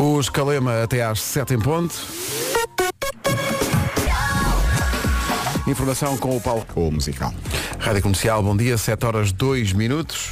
[0.00, 1.92] O Escalema até às 7 em ponto.
[5.66, 6.64] Informação com o Paulo.
[6.76, 7.34] O musical.
[7.80, 10.30] Rádio Comercial, bom dia, 7 horas 2 minutos.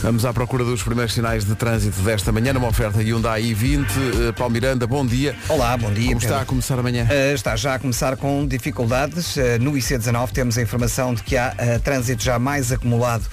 [0.00, 3.80] Vamos à procura dos primeiros sinais de trânsito desta manhã numa oferta Hyundai i20.
[3.80, 5.34] Uh, Paulo Miranda, bom dia.
[5.48, 6.06] Olá, bom dia.
[6.06, 6.42] Como está Pedro.
[6.42, 7.04] a começar amanhã?
[7.04, 9.36] Uh, está já a começar com dificuldades.
[9.36, 11.52] Uh, no IC19 temos a informação de que há
[11.82, 13.24] trânsito já mais acumulado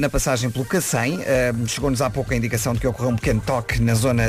[0.00, 1.18] na passagem pelo Cacém.
[1.66, 4.24] Chegou-nos há pouco a indicação de que ocorreu um pequeno toque na zona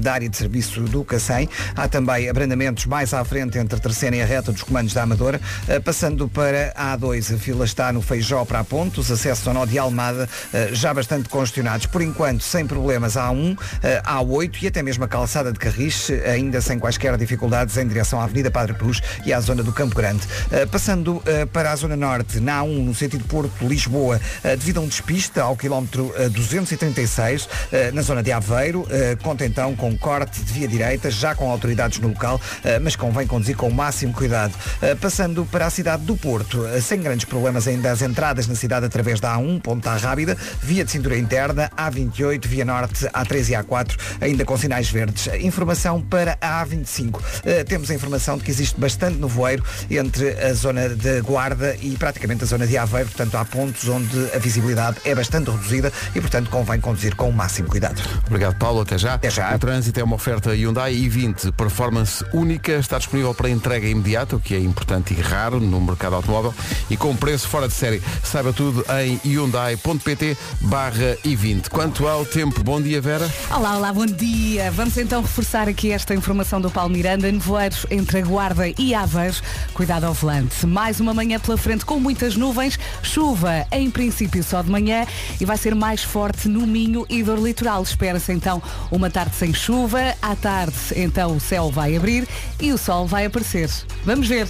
[0.00, 1.48] da área de serviço do Cacém.
[1.74, 5.02] Há também abrandamentos mais à frente entre a terceira e a reta dos comandos da
[5.02, 5.40] Amadora.
[5.84, 9.00] Passando para a A2, a fila está no Feijó para a Ponte.
[9.00, 10.28] Os acessos ao nó de Almada
[10.72, 11.86] já bastante congestionados.
[11.86, 13.58] Por enquanto, sem problemas, a A1, uh,
[14.04, 17.86] a A8 e até mesmo a calçada de Carris, uh, ainda sem quaisquer dificuldades em
[17.86, 20.26] direção à Avenida Padre Cruz e à zona do Campo Grande.
[20.26, 24.88] Uh, passando uh, para a zona norte, na A1, no sentido Porto-Lisboa, devido a um
[24.88, 27.48] despiste ao quilómetro uh, 236, uh,
[27.92, 28.86] na zona de Aveiro,
[29.22, 32.40] conta então com corte de via direita, já com autoridades no local,
[32.82, 34.54] mas convém conduzir com o máximo cuidado.
[35.00, 39.20] Passando para a cidade do Porto, sem grandes problemas ainda as entradas na cidade através
[39.20, 44.46] da A1, Ponta Rábida, via de cintura interna, A28, via norte, A3 e A4, ainda
[44.46, 45.26] com sinais verdes.
[45.40, 47.16] Informação para a A25.
[47.16, 51.94] Uh, temos a informação de que existe bastante nevoeiro entre a zona de Guarda e
[51.98, 56.20] praticamente a zona de Aveiro, portanto há pontos onde a visibilidade é bastante reduzida e
[56.20, 58.00] portanto convém conduzir com o máximo cuidado.
[58.26, 58.80] Obrigado, Paulo.
[58.80, 59.14] Até já.
[59.14, 59.54] Até já.
[59.54, 64.40] O trânsito é uma oferta Hyundai i20, performance única, está disponível para entrega imediata, o
[64.40, 66.54] que é importante e raro no mercado automóvel,
[66.88, 68.02] e com preço fora de série.
[68.24, 71.68] Saiba tudo em hyundai.pt barra i20.
[71.68, 73.30] Quanto ao tempo, bom dia, Vera.
[73.50, 74.70] Olá, olá, bom dia.
[74.70, 77.30] Vamos então reforçar aqui esta informação do Paulo Miranda.
[77.30, 79.42] Nevoeiros entre a Guarda e Aveiros.
[79.74, 80.66] Cuidado ao volante.
[80.66, 82.78] Mais uma manhã pela frente com muitas nuvens.
[83.02, 85.06] Chuva, em princípio, só de manhã.
[85.40, 87.82] E vai ser mais forte no Minho e dor litoral.
[87.82, 90.14] Espera-se então uma tarde sem chuva.
[90.20, 92.26] À tarde, então, o céu vai abrir
[92.60, 93.70] e o sol vai aparecer.
[94.04, 94.48] Vamos ver.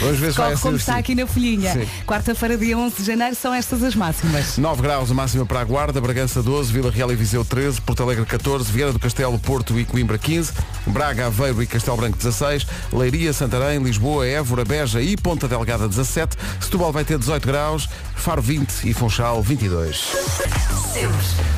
[0.00, 1.00] Vamos ver se vai como está assim.
[1.00, 1.86] aqui na folhinha.
[2.06, 4.56] Quarta-feira, dia 11 de janeiro, são estas as máximas.
[4.58, 8.02] 9 graus a máxima para a Guarda, Bragança 12, Vila Real e Viseu 13, Porto
[8.02, 10.52] Alegre 14, Vieira do Castelo, Porto e Coimbra 15,
[10.86, 16.36] Braga, Aveiro e Castelo Branco 16, Leiria, Santarém, Lisboa, Évora, Beja e Ponta Delgada 17,
[16.60, 20.12] Setúbal vai ter 18 graus, Faro 20 e Funchal 22.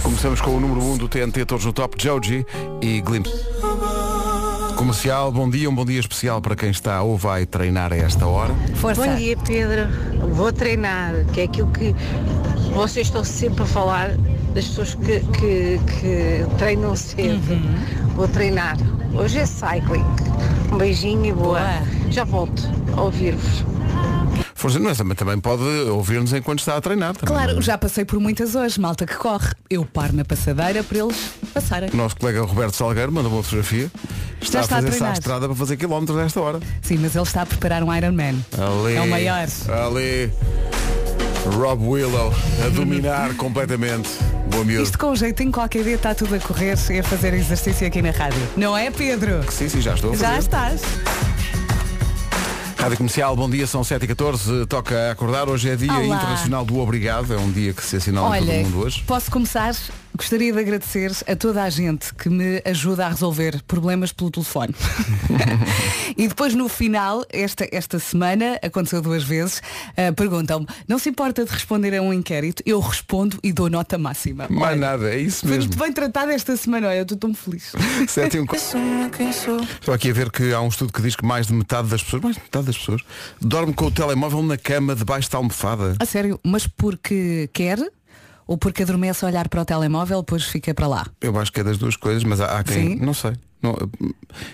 [0.03, 2.47] Começamos com o número 1 do TNT Todos no Top, Joji
[2.81, 3.32] e Glimpse.
[4.76, 8.26] Comercial, bom dia, um bom dia especial para quem está ou vai treinar a esta
[8.26, 8.53] hora.
[8.75, 9.06] Força.
[9.06, 9.88] Bom dia, Pedro.
[10.34, 11.94] Vou treinar, que é aquilo que
[12.72, 14.10] vocês estão sempre a falar
[14.55, 17.41] das pessoas que, que, que treinam cedo.
[18.15, 18.77] Vou treinar.
[19.15, 20.05] Hoje é cycling.
[20.72, 21.59] Um beijinho e boa.
[21.61, 22.11] Boa.
[22.11, 22.62] Já volto
[22.97, 23.65] a ouvir-vos.
[24.55, 27.16] Força, mas também, pode ouvir-nos enquanto está a treinar.
[27.16, 27.34] também.
[27.34, 29.50] Claro, já passei por muitas hoje, malta que corre.
[29.69, 31.16] Eu paro na passadeira para eles
[31.53, 31.91] passarem.
[31.93, 33.91] O nosso colega Roberto Salgueiro mandou uma fotografia.
[34.41, 35.12] Está, está a a fazer-se à treinar.
[35.15, 36.61] estrada para fazer quilómetros nesta hora.
[36.81, 38.37] Sim, mas ele está a preparar um Iron Man.
[38.56, 39.49] Ali, É o maior.
[39.69, 40.32] Ali.
[41.47, 42.33] Rob Willow
[42.65, 44.09] a dominar completamente.
[44.51, 44.85] Boa miúdo.
[44.85, 48.01] Isto com o jeitinho, qualquer dia está tudo a correr e a fazer exercício aqui
[48.01, 48.41] na rádio.
[48.57, 49.43] Não é, Pedro?
[49.51, 50.83] Sim, sim, já estou Já estás.
[52.79, 55.49] Rádio Comercial, bom dia, são 7h14, toca acordar.
[55.49, 56.17] Hoje é Dia Olá.
[56.17, 59.03] Internacional do Obrigado, é um dia que se assinala em todo Olha, mundo hoje.
[59.07, 59.75] posso começar?
[60.22, 64.72] Gostaria de agradecer a toda a gente que me ajuda a resolver problemas pelo telefone.
[66.16, 69.61] e depois no final, esta, esta semana, aconteceu duas vezes,
[69.97, 72.62] ah, perguntam-me, não se importa de responder a um inquérito?
[72.65, 74.47] Eu respondo e dou nota máxima.
[74.49, 75.65] Mais nada, é isso mesmo.
[75.65, 77.72] muito bem tratada esta semana, olha, eu estou tão feliz.
[78.06, 78.47] 7 e um...
[78.49, 82.00] Estou aqui a ver que há um estudo que diz que mais de metade das
[82.00, 83.03] pessoas, mais de metade das pessoas,
[83.41, 85.97] dorme com o telemóvel na cama debaixo da almofada.
[85.99, 87.78] A sério, mas porque quer
[88.47, 91.07] ou porque adormece a olhar para o telemóvel, depois fica para lá?
[91.21, 92.97] Eu acho que é das duas coisas, mas há, há quem.
[92.99, 93.05] Sim.
[93.05, 93.33] Não sei.
[93.62, 93.77] Não,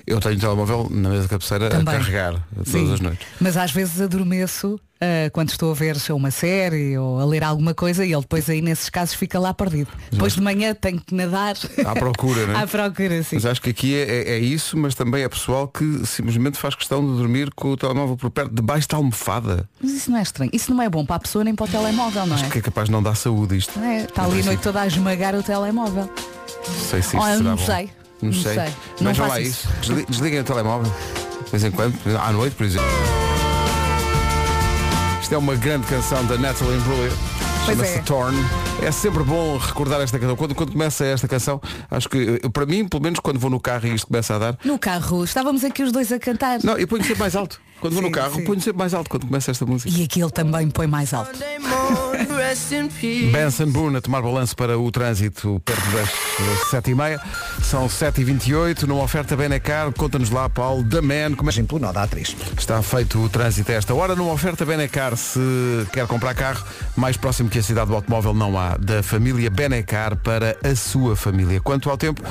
[0.07, 1.95] eu tenho o telemóvel na mesa de cabeceira Também.
[1.95, 2.93] a carregar todas Sim.
[2.93, 3.27] as noites.
[3.41, 7.73] Mas às vezes adormeço ah, quando estou a ver uma série ou a ler alguma
[7.73, 9.89] coisa e ele depois aí nesses casos fica lá perdido.
[10.11, 11.55] Depois de manhã tenho que nadar
[11.87, 12.63] À procura, não é?
[12.65, 13.37] à procura, sim.
[13.37, 16.75] Mas acho que aqui é, é- é isso, mas também é pessoal que simplesmente faz
[16.75, 19.69] questão de dormir com o telemóvel por perto, debaixo da almofada.
[19.81, 20.51] Mas isso não é estranho.
[20.53, 22.51] Isso não é bom para a pessoa nem para o telemóvel, não Acho é?
[22.51, 23.79] que é capaz de não dar saúde isto.
[23.79, 24.05] É?
[24.05, 26.11] Está ali a noite toda a esmagar o telemóvel.
[26.91, 27.65] Sei se isto Olha, será não bom.
[27.65, 27.91] sei.
[28.23, 28.55] Não, sei.
[28.55, 28.73] sei.
[29.01, 29.69] Não Vejam lá isso.
[29.69, 29.81] isso.
[29.93, 30.93] Desli- Desliguem o telemóvel.
[31.45, 31.95] De vez em quando.
[32.23, 32.87] À noite, por exemplo.
[35.23, 37.11] Isto é uma grande canção da Natalie Imbruglia.
[37.67, 38.03] Chama-se é.
[38.03, 38.37] Torn.
[38.83, 40.37] É sempre bom recordar esta canção.
[40.37, 41.61] Quando, quando começa esta canção,
[41.91, 44.39] acho que, eh, para mim, pelo menos quando vou no carro e isto começa a
[44.39, 44.59] dar.
[44.65, 46.61] No carro, estávamos aqui os dois a cantar.
[46.65, 47.61] Não, eu ponho sempre mais alto.
[47.81, 48.45] Quando vou no carro, sim.
[48.45, 49.95] ponho sempre mais alto quando começa esta música.
[49.95, 51.39] E aquele também põe mais alto.
[53.33, 56.09] Benson Boone a tomar balanço para o trânsito perto das
[56.73, 57.21] eh, 7h30.
[57.63, 59.93] São 7h28, numa oferta Benecar.
[59.93, 62.35] Conta-nos lá, Paulo, da Man, como é Por exemplo, Noda A3.
[62.59, 65.17] Está feito o trânsito a esta hora numa oferta Benecar.
[65.17, 65.41] Se
[65.93, 66.65] quer comprar carro,
[66.97, 68.77] mais próximo que a cidade do automóvel não há.
[68.77, 71.61] Da família Benecar para a sua família.
[71.61, 72.23] Quanto ao tempo,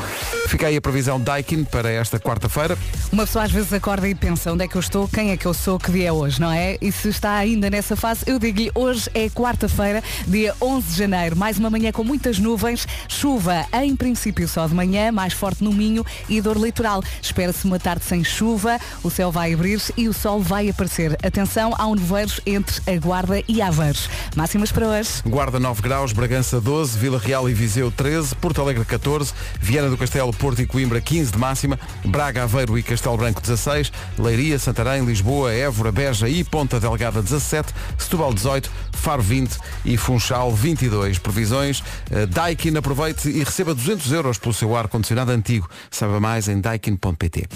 [0.47, 2.77] fica aí a previsão Daikin para esta quarta-feira.
[3.11, 5.45] Uma pessoa às vezes acorda e pensa onde é que eu estou, quem é que
[5.45, 6.77] eu sou, que dia é hoje, não é?
[6.81, 11.35] E se está ainda nessa fase, eu digo-lhe, hoje é quarta-feira, dia 11 de janeiro.
[11.35, 15.71] Mais uma manhã com muitas nuvens, chuva em princípio só de manhã, mais forte no
[15.71, 17.03] Minho e dor litoral.
[17.21, 21.17] Espera-se uma tarde sem chuva, o céu vai abrir e o sol vai aparecer.
[21.23, 24.09] Atenção, há um nevoeiros entre a Guarda e Aveiros.
[24.35, 25.21] Máximas para hoje.
[25.25, 29.97] Guarda 9 graus, Bragança 12, Vila Real e Viseu 13, Porto Alegre 14, Viana do
[29.97, 35.03] Castelo, Porto e Coimbra 15 de máxima, Braga, Aveiro e Castelo Branco 16, Leiria, Santarém,
[35.03, 41.19] Lisboa, Évora, Beja e Ponta Delgada 17, Setúbal 18, Faro 20 e Funchal 22.
[41.19, 45.69] Previsões, eh, Daikin aproveite e receba 200 euros pelo seu ar-condicionado antigo.
[45.91, 47.47] Saiba mais em daikin.pt.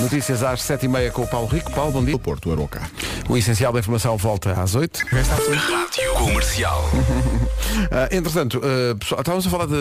[0.00, 1.72] Notícias às 7h30 com o Paulo Rico.
[1.72, 2.12] Paulo, bom dia.
[2.12, 2.80] do Porto Aroca.
[3.28, 5.00] O essencial da informação volta às 8.
[5.06, 6.84] Rádio Comercial.
[7.92, 9.72] Ah, entretanto, ah, pessoal, estávamos a falar de,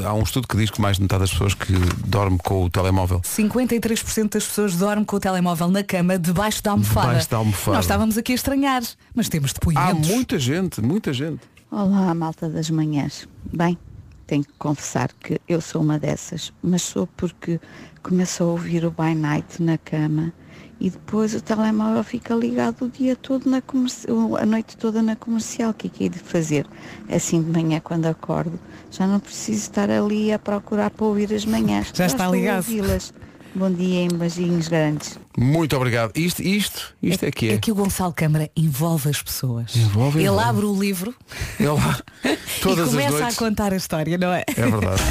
[0.00, 1.72] de- Há um estudo que diz que mais de metade das pessoas que
[2.06, 6.72] dorme com o telemóvel 53% das pessoas dormem com o telemóvel na cama debaixo da
[6.72, 7.08] almofada.
[7.08, 7.76] Debaixo da almofada.
[7.76, 8.82] Nós estávamos aqui a estranhar,
[9.14, 10.08] mas temos Há depoimentos.
[10.10, 11.40] muita gente, muita gente.
[11.70, 13.28] Olá, malta das manhãs.
[13.52, 13.78] Bem,
[14.26, 17.60] tenho que confessar que eu sou uma dessas, mas sou porque
[18.04, 20.30] começo a ouvir o by night na cama
[20.78, 25.16] e depois o telemóvel fica ligado o dia todo na comercial, a noite toda na
[25.16, 25.70] comercial.
[25.70, 26.66] O que é que é de fazer?
[27.10, 28.60] Assim de manhã quando acordo,
[28.90, 31.90] já não preciso estar ali a procurar para ouvir as manhãs.
[31.94, 32.56] Já está estou a ligado.
[32.58, 33.14] ouvi-las.
[33.56, 35.16] Bom dia em beijinhos grandes.
[35.38, 36.10] Muito obrigado.
[36.16, 37.52] Isto, isto, isto é, que é.
[37.54, 39.76] É que o Gonçalo Câmara envolve as pessoas.
[39.76, 40.44] Envolve, Ele envolve.
[40.44, 41.14] abre o livro
[41.58, 41.68] Ele
[42.64, 43.36] todas e as começa noites.
[43.36, 44.44] a contar a história, não é?
[44.48, 45.02] É verdade.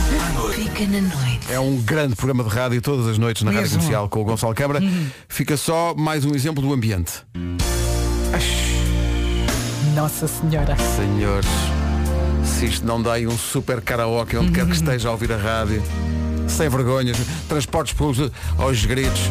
[0.56, 1.40] Fica na noite.
[1.52, 3.78] É um grande programa de rádio todas as noites na Rádio Mesmo.
[3.80, 4.82] Comercial com o Gonçalo Câmara.
[5.28, 7.14] Fica só mais um exemplo do ambiente.
[9.96, 10.76] Nossa Senhora.
[10.96, 11.50] Senhores,
[12.44, 15.38] se isto não dá aí um super karaoke onde quer que esteja a ouvir a
[15.38, 15.84] rádio,
[16.48, 17.18] sem vergonhas,
[17.48, 19.22] transportes públicos aos gritos.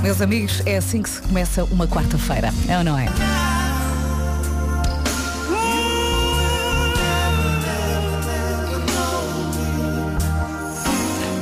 [0.00, 2.52] Meus amigos, é assim que se começa uma quarta-feira.
[2.68, 3.06] É ou não é?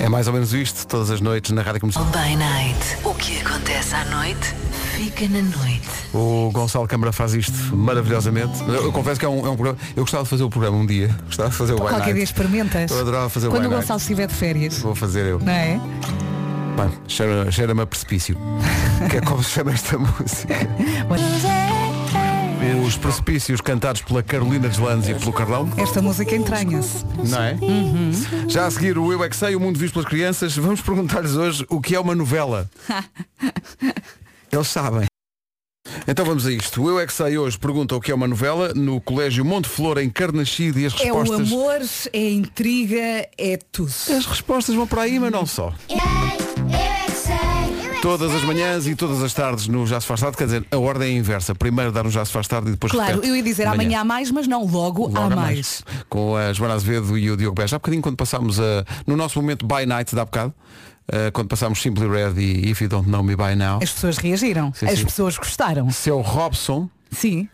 [0.02, 2.04] É mais ou menos isto, todas as noites na Rádio Comercial.
[2.06, 2.78] By night.
[3.04, 4.54] O que acontece à noite,
[4.96, 5.88] fica na noite.
[6.14, 8.60] O Gonçalo Câmara faz isto maravilhosamente.
[8.66, 9.78] Eu, eu confesso que é um, é um programa.
[9.94, 11.14] Eu gostava de fazer o programa um dia.
[11.26, 12.90] Gostava de fazer o By Qualquer dia experimentas.
[12.90, 13.82] Eu adorava fazer o Quando By o Night.
[13.82, 14.78] Gonçalo estiver de férias.
[14.78, 15.38] Vou fazer eu.
[15.38, 15.78] Não é?
[16.76, 18.36] Bem, cheira- cheira-me a precipício.
[19.10, 20.54] que é como se chama esta música.
[22.86, 25.68] Os precipícios cantados pela Carolina Deslandes e pelo Carlão.
[25.76, 27.04] Esta música entranha-se.
[27.28, 27.56] Não é?
[28.48, 31.34] Já a seguir o Eu é que sei, o mundo visto pelas crianças, vamos perguntar-lhes
[31.36, 32.68] hoje o que é uma novela.
[34.52, 35.06] Eles sabem.
[36.06, 36.82] Então vamos a isto.
[36.82, 39.68] O Eu é que sei hoje pergunta o que é uma novela no Colégio Monte
[39.68, 41.48] Flor em Carnaxide e as É o respostas.
[41.52, 41.80] amor,
[42.12, 43.88] é a intriga, é tudo.
[43.88, 45.72] As respostas vão para aí, mas não só.
[48.02, 50.78] Todas as manhãs e todas as tardes no Já se faz tarde, quer dizer, a
[50.78, 51.54] ordem é inversa.
[51.54, 54.00] Primeiro dar um Já se faz tarde e depois Claro, repete eu ia dizer amanhã
[54.00, 55.82] há mais, mas não, logo, Logo há mais.
[56.08, 57.76] Com a Joana Azevedo e o Diogo Beja.
[57.76, 60.54] Há bocadinho quando passámos a, no nosso momento By Night, dá bocado,
[61.12, 64.16] eh, quando passámos Simply Red e If You Don't Know Me By Now, As pessoas
[64.16, 65.04] reagiram, Sim, as sim.
[65.04, 65.90] pessoas gostaram.
[65.90, 67.48] seu Robson, Sim,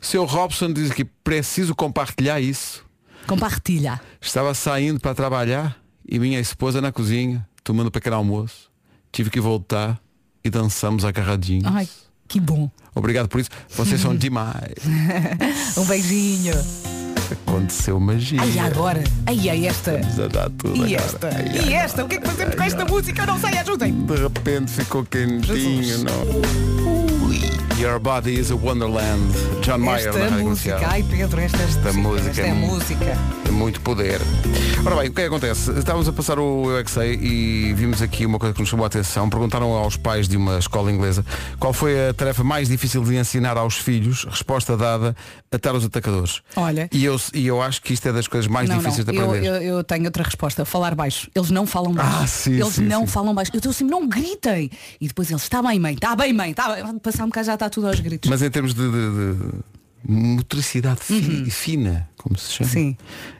[0.00, 2.84] seu Robson diz aqui, preciso compartilhar isso.
[3.28, 4.00] com partilha.
[4.20, 5.76] Estava saindo para trabalhar
[6.08, 8.72] e minha esposa na cozinha, tomando um pequeno almoço.
[9.12, 10.00] Tive que voltar
[10.44, 11.64] e dançamos agarradinhos.
[11.66, 11.88] Ai,
[12.28, 12.70] que bom.
[12.94, 13.50] Obrigado por isso.
[13.70, 14.74] Vocês são demais.
[15.76, 16.54] Um beijinho.
[17.46, 18.40] Aconteceu magia.
[18.42, 19.02] Ai, agora.
[19.26, 19.98] Ai, ai, esta.
[20.58, 21.06] Tudo E agora.
[21.06, 21.28] esta?
[21.34, 22.04] Ai, E esta?
[22.04, 23.22] O que é que fazemos com esta música?
[23.22, 24.04] Eu não sei, ajudem.
[24.04, 26.02] De repente ficou quentinho, Jesus.
[26.02, 26.91] não?
[27.78, 29.32] Your Body is a Wonderland.
[29.62, 30.74] John Mayer Esta na Rádio música.
[30.74, 30.90] Comercial.
[30.92, 33.18] Ai, Pedro, esta, esta música Esta é é música.
[33.46, 34.20] É muito poder.
[34.84, 35.70] Ora bem, o que é que acontece?
[35.78, 38.84] Estávamos a passar o Eu é sei e vimos aqui uma coisa que nos chamou
[38.84, 39.28] a atenção.
[39.28, 41.24] Perguntaram aos pais de uma escola inglesa
[41.58, 44.24] qual foi a tarefa mais difícil de ensinar aos filhos.
[44.24, 45.14] Resposta dada,
[45.50, 46.40] atar os atacadores.
[46.56, 46.88] Olha.
[46.92, 49.12] E eu, e eu acho que isto é das coisas mais Não, difíceis não.
[49.12, 49.46] de Eu, aprender.
[49.48, 50.64] eu, eu tenho outra resposta.
[50.64, 51.30] Falar baixo.
[51.34, 52.16] Eles não falam baixo.
[52.22, 53.06] Ah, sim, eles sim, não sim.
[53.08, 53.50] falam baixo.
[53.54, 54.70] Eu estou assim, não gritem.
[55.00, 56.98] E depois eles, está bem, mãe, está bem, mãe, está bem.
[56.98, 58.28] Passar um bocado já está tudo aos gritos.
[58.28, 59.34] Mas em termos de, de-
[60.04, 62.72] de motricidade fi- fina, como se chama, Uhum.
[62.74, 62.96] Sim.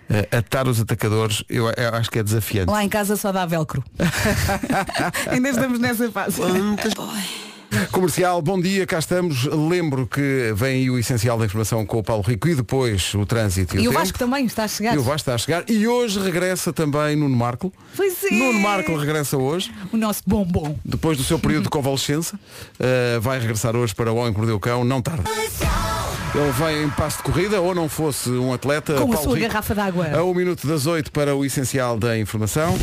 [0.08, 2.70] eh, atar os atacadores, eu, eu acho que é desafiante.
[2.70, 3.82] Lá em casa só dá velcro.
[5.28, 6.40] Ainda estamos nessa fase.
[7.90, 9.44] Comercial, bom dia, cá estamos.
[9.44, 13.24] Lembro que vem aí o essencial da informação com o Paulo Rico e depois o
[13.24, 13.98] trânsito e, E o tempo.
[13.98, 14.94] Vasco também está a chegar.
[14.94, 15.64] E o Vasco está a chegar.
[15.68, 17.72] E hoje regressa também Nuno Marco.
[17.96, 18.34] Pois é.
[18.34, 20.76] Nuno Marco regressa hoje, O nosso bombom.
[20.84, 22.36] depois do seu período de convalescença.
[22.36, 25.22] Uh, vai regressar hoje para o Homem que Mordeu o Cão, não tarde.
[26.34, 28.94] Ele vem em passo de corrida, ou não fosse um atleta.
[28.94, 30.08] Com a Paulo sua Rico, garrafa d'água.
[30.14, 32.74] A um minuto das oito para o essencial da informação.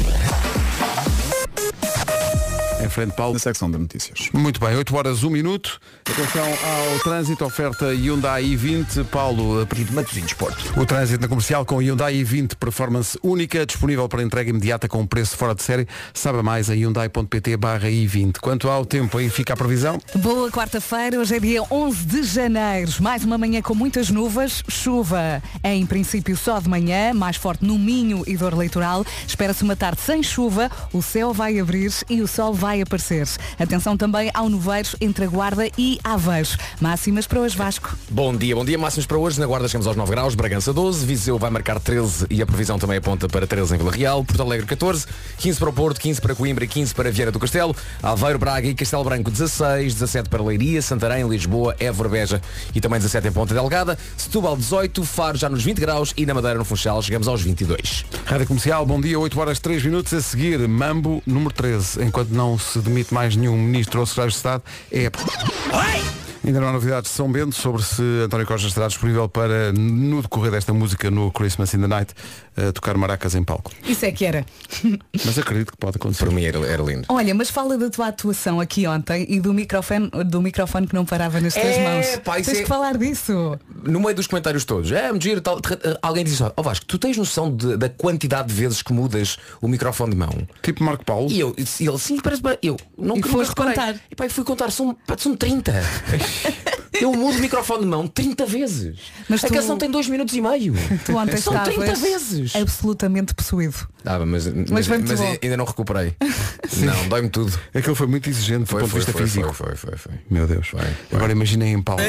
[2.79, 3.33] Em frente, Paulo.
[3.33, 4.29] Na secção de notícias.
[4.33, 5.79] Muito bem, 8 horas, 1 minuto.
[6.09, 9.03] Atenção ao trânsito, oferta Hyundai i20.
[9.05, 10.79] Paulo, a partir de Matosinhos Porto.
[10.79, 15.07] O trânsito na comercial com Hyundai i20 Performance única, disponível para entrega imediata com um
[15.07, 15.87] preço fora de série.
[16.13, 18.37] Saiba mais em hyundai.pt barra i20.
[18.39, 19.99] Quanto ao tempo, aí fica a previsão.
[20.15, 22.91] Boa quarta-feira, hoje é dia 11 de janeiro.
[23.01, 27.77] Mais uma manhã com muitas nuvens, chuva em princípio só de manhã, mais forte no
[27.77, 29.05] Minho e dor Leitoral.
[29.27, 33.27] Espera-se uma tarde sem chuva, o céu vai abrir e o sol vai aparecer.
[33.59, 36.57] Atenção também ao nevoeiro entre a Guarda e Aveiros.
[36.79, 37.97] Máximas para hoje, Vasco.
[38.09, 38.77] Bom dia, bom dia.
[38.77, 39.39] Máximos para hoje.
[39.39, 42.77] Na Guarda chegamos aos 9 graus, Bragança 12, Viseu vai marcar 13 e a previsão
[42.77, 45.05] também aponta para 13 em Vila Real, Porto Alegre 14,
[45.37, 48.67] 15 para o Porto, 15 para Coimbra e 15 para Vieira do Castelo, Aveiro, Braga
[48.67, 52.41] e Castelo Branco 16, 17 para Leiria, Santarém, Lisboa, Évora, Beja
[52.75, 56.33] e também 17 em Ponta Delgada, Setúbal 18, Faro já nos 20 graus e na
[56.33, 58.05] Madeira no Funchal chegamos aos 22.
[58.25, 60.13] Rádio Comercial, bom dia, 8 horas 3 minutos.
[60.13, 62.03] A seguir, Mambo número 13.
[62.03, 65.09] Enquanto não se demite mais nenhum ministro ou secretário de Estado, é.
[66.45, 70.21] Ainda não há novidades de São Bento sobre se António Costa estará disponível para, no
[70.21, 72.13] decorrer desta música no Christmas in the Night,
[72.59, 73.71] eh, tocar maracas em palco.
[73.87, 74.45] Isso é que era.
[75.25, 76.25] Mas acredito que pode acontecer.
[76.25, 77.05] Para mim era, era lindo.
[77.09, 81.05] Olha, mas fala da tua atuação aqui ontem e do microfone, do microfone que não
[81.05, 82.17] parava nas tuas É, mãos.
[82.23, 83.57] pá, Tens é- que falar disso.
[83.83, 85.59] No meio dos comentários todos, é, me giro, tal,
[86.01, 89.67] alguém diz, ó Vasco, tu tens noção de- da quantidade de vezes que mudas o
[89.67, 90.47] microfone de mão?
[90.61, 91.29] Tipo Marco Paulo.
[91.31, 92.57] E eu, e ele, sim, parece bem.
[92.61, 93.95] Eu não E nunca foste contar.
[94.11, 95.71] E pá, fui contar, são, pá, são 30.
[96.93, 98.97] eu mudo o microfone de mão 30 vezes.
[99.27, 100.73] Mas a tu- canção tem 2 minutos e meio.
[101.05, 102.55] Tu ontem São 30 estavas vezes.
[102.55, 103.75] absolutamente possuído.
[104.05, 105.37] Ah, mas, mas, mas bom.
[105.41, 106.15] ainda não recuperei.
[106.77, 107.57] não, dói-me tudo.
[107.73, 109.53] Aquilo foi muito exigente do Foi, ponto de foi, vista foi, físico.
[109.53, 110.13] foi, foi, foi, foi.
[110.29, 110.67] Meu Deus.
[110.67, 111.17] Foi, foi.
[111.17, 112.01] Agora imaginem em palco.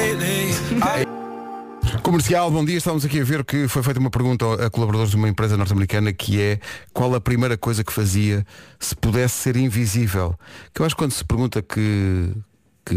[2.03, 2.77] Comercial, bom dia.
[2.77, 6.13] Estamos aqui a ver que foi feita uma pergunta a colaboradores de uma empresa norte-americana
[6.13, 6.59] que é
[6.93, 8.45] qual a primeira coisa que fazia
[8.79, 10.35] se pudesse ser invisível.
[10.73, 12.31] Que eu acho que quando se pergunta que,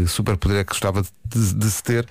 [0.03, 2.05] que superpoder é que gostava de, de se ter,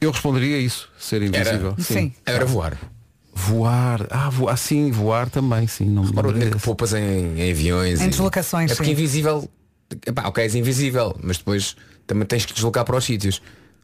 [0.00, 1.74] eu responderia isso, ser invisível.
[1.78, 2.12] Sim.
[2.26, 2.76] Era voar.
[3.34, 4.06] Voar.
[4.10, 4.56] Ah, voar.
[4.56, 5.84] sim, voar também, sim.
[5.84, 8.00] Não, não Para diria que poupas em, em aviões.
[8.00, 8.92] Em e- deslocações, É porque sim.
[8.92, 9.48] invisível.
[10.06, 11.76] Epá, ok, és invisível, mas depois
[12.06, 13.40] também tens que deslocar para os sítios.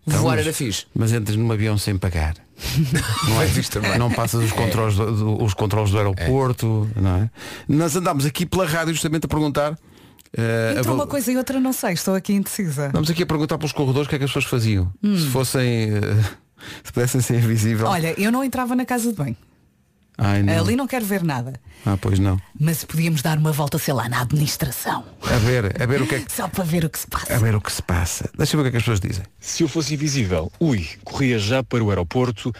[0.06, 0.84] Então, Voar era fixe.
[0.94, 2.34] Mas entras num avião sem pagar.
[3.28, 3.98] Não é também.
[3.98, 7.30] Não passas os controles do, do- os controles do aeroporto, não é?
[7.66, 9.78] Nós andámos aqui pela rádio justamente a perguntar.
[10.36, 12.86] Eh, Entre a- uma coisa e outra não sei, estou aqui indecisa.
[12.88, 14.92] Andamos aqui a perguntar pelos corredores o que é que as pessoas faziam.
[15.02, 15.18] Hum.
[15.18, 15.90] Se fossem.
[15.94, 16.00] eh,
[16.84, 17.86] se pudessem ser invisível.
[17.86, 19.36] Olha, eu não entrava na casa de banho.
[20.16, 20.56] Ai, não.
[20.60, 21.54] Ali não quero ver nada.
[21.84, 22.40] Ah, pois não.
[22.58, 25.04] Mas podíamos dar uma volta, sei lá, na administração.
[25.22, 26.32] A ver, a ver o que é que.
[26.32, 27.34] Só para ver o que se passa.
[27.34, 28.30] A ver o que se passa.
[28.38, 29.24] Deixa eu ver o que é que as pessoas dizem.
[29.40, 32.52] Se eu fosse invisível, ui, corria já para o aeroporto,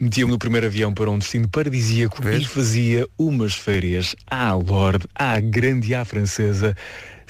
[0.00, 2.42] metia-me no primeiro avião para um destino paradisíaco Vês?
[2.42, 6.76] e fazia umas férias à Lorde, à grande e à francesa,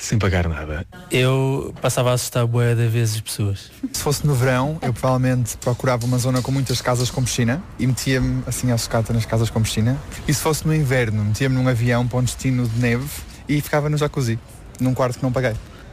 [0.00, 0.86] sem pagar nada.
[1.10, 3.70] Eu passava a assustar bué de vezes pessoas.
[3.92, 7.86] Se fosse no verão, eu provavelmente procurava uma zona com muitas casas com piscina e
[7.86, 9.96] metia-me assim à sucata nas casas com piscina.
[10.26, 13.08] E se fosse no inverno, metia-me num avião para um destino de neve
[13.48, 14.38] e ficava no jacuzzi,
[14.80, 15.52] num quarto que não paguei.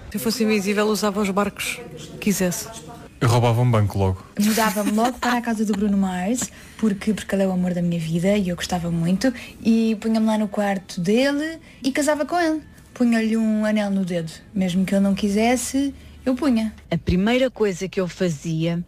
[0.09, 2.67] Se eu fosse invisível, usava os barcos que quisesse.
[3.19, 4.23] Eu roubava um banco logo.
[4.39, 7.81] Mudava-me logo para a casa do Bruno Mars, porque, porque ele é o amor da
[7.81, 12.39] minha vida e eu gostava muito, e punha-me lá no quarto dele e casava com
[12.39, 12.61] ele.
[12.97, 15.93] Punha-lhe um anel no dedo, mesmo que ele não quisesse,
[16.25, 16.73] eu punha.
[16.89, 18.83] A primeira coisa que eu fazia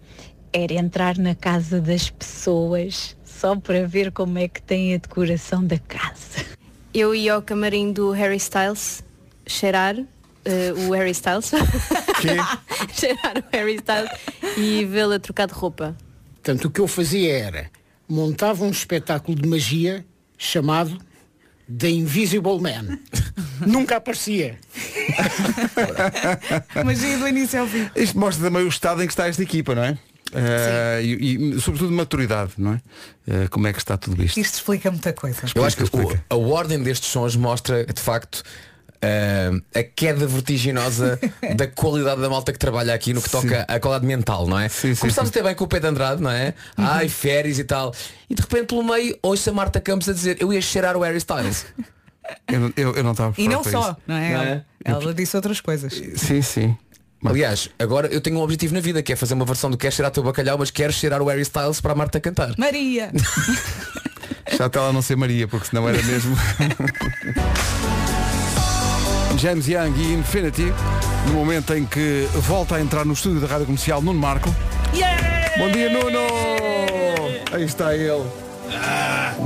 [0.52, 5.64] era entrar na casa das pessoas só para ver como é que tem a decoração
[5.64, 6.44] da casa.
[6.92, 9.04] Eu ia ao camarim do Harry Styles
[9.46, 9.96] cheirar
[10.44, 11.52] eh, o Harry Styles.
[12.92, 14.10] cheirar o Harry Styles
[14.58, 15.96] e vê-lo a trocar de roupa.
[16.34, 17.70] Portanto, o que eu fazia era
[18.08, 20.04] montava um espetáculo de magia
[20.36, 20.98] chamado
[21.78, 23.00] The Invisible Man.
[23.66, 24.58] Nunca aparecia.
[26.84, 27.90] Magia do início ao fim.
[27.96, 29.98] Isto mostra também o estado em que está esta equipa, não é?
[30.34, 32.82] Eh, e, e, sobretudo maturidade, não é?
[33.28, 34.40] Eh, como é que está tudo isto?
[34.40, 35.42] Isto explica muita coisa.
[35.56, 38.44] Eu acho que o- a ordem destes sons mostra, de facto,
[39.74, 41.20] a queda vertiginosa
[41.56, 44.68] da qualidade da malta que trabalha aqui no que toca à qualidade mental, não é?
[45.00, 46.54] Começámos até bem com o Pedro Andrade, não é?
[46.78, 47.94] Ai, férias e tal.
[48.30, 51.02] E de repente pelo meio ouço a Marta Campos a dizer eu ia cheirar o
[51.02, 51.66] Harry Styles.
[52.48, 54.34] Eu, não- eu, eu não estava E não só, não é?
[54.34, 54.64] Não Ela, é?
[54.86, 56.00] ela disse outras coisas.
[56.16, 56.78] Sim, sim.
[57.26, 59.92] Aliás, agora eu tenho um objetivo na vida, que é fazer uma versão do Quer
[59.92, 62.54] Cheirar Teu Bacalhau, mas quero cheirar o Harry Styles para a Marta cantar.
[62.56, 63.12] Maria!
[64.56, 66.36] Já até ela não ser Maria, porque senão era mesmo.
[69.38, 70.74] James Young e Infinity,
[71.28, 74.54] no momento em que volta a entrar no estúdio da Rádio Comercial Nuno Marco.
[75.58, 76.20] Bom dia, Nuno!
[77.52, 78.26] Aí está ele.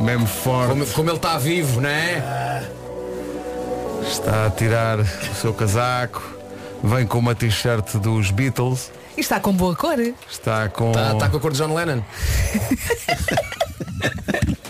[0.04, 0.70] Mesmo forte.
[0.70, 2.68] Como, como ele está vivo, não é?
[4.08, 5.06] Está a tirar o
[5.40, 6.22] seu casaco.
[6.84, 8.92] Vem com uma t-shirt dos Beatles.
[9.16, 9.98] E está com boa cor.
[10.30, 10.92] Está com.
[10.92, 12.02] Está tá com a cor de John Lennon.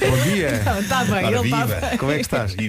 [0.00, 0.62] Bom dia.
[0.80, 1.98] Está bem, Ora, ele está bem.
[1.98, 2.54] Como é que estás?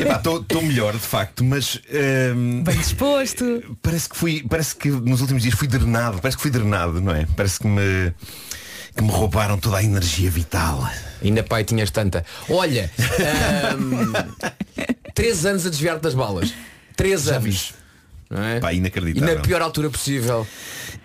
[0.00, 3.76] Estou melhor, de facto, mas ehm, Bem disposto.
[3.82, 7.14] parece que fui, parece que nos últimos dias fui drenado, parece que fui drenado, não
[7.14, 7.26] é?
[7.36, 8.12] Parece que me
[8.96, 10.88] que me roubaram toda a energia vital.
[11.22, 12.24] Ainda pai tinhas tanta.
[12.48, 12.90] Olha,
[13.72, 14.12] ahm,
[15.14, 16.52] três anos a desviar-te das balas.
[16.96, 17.72] Três Já anos.
[18.30, 18.60] Não é?
[18.60, 19.34] Pá, E inacreditável.
[19.34, 20.46] na pior altura possível.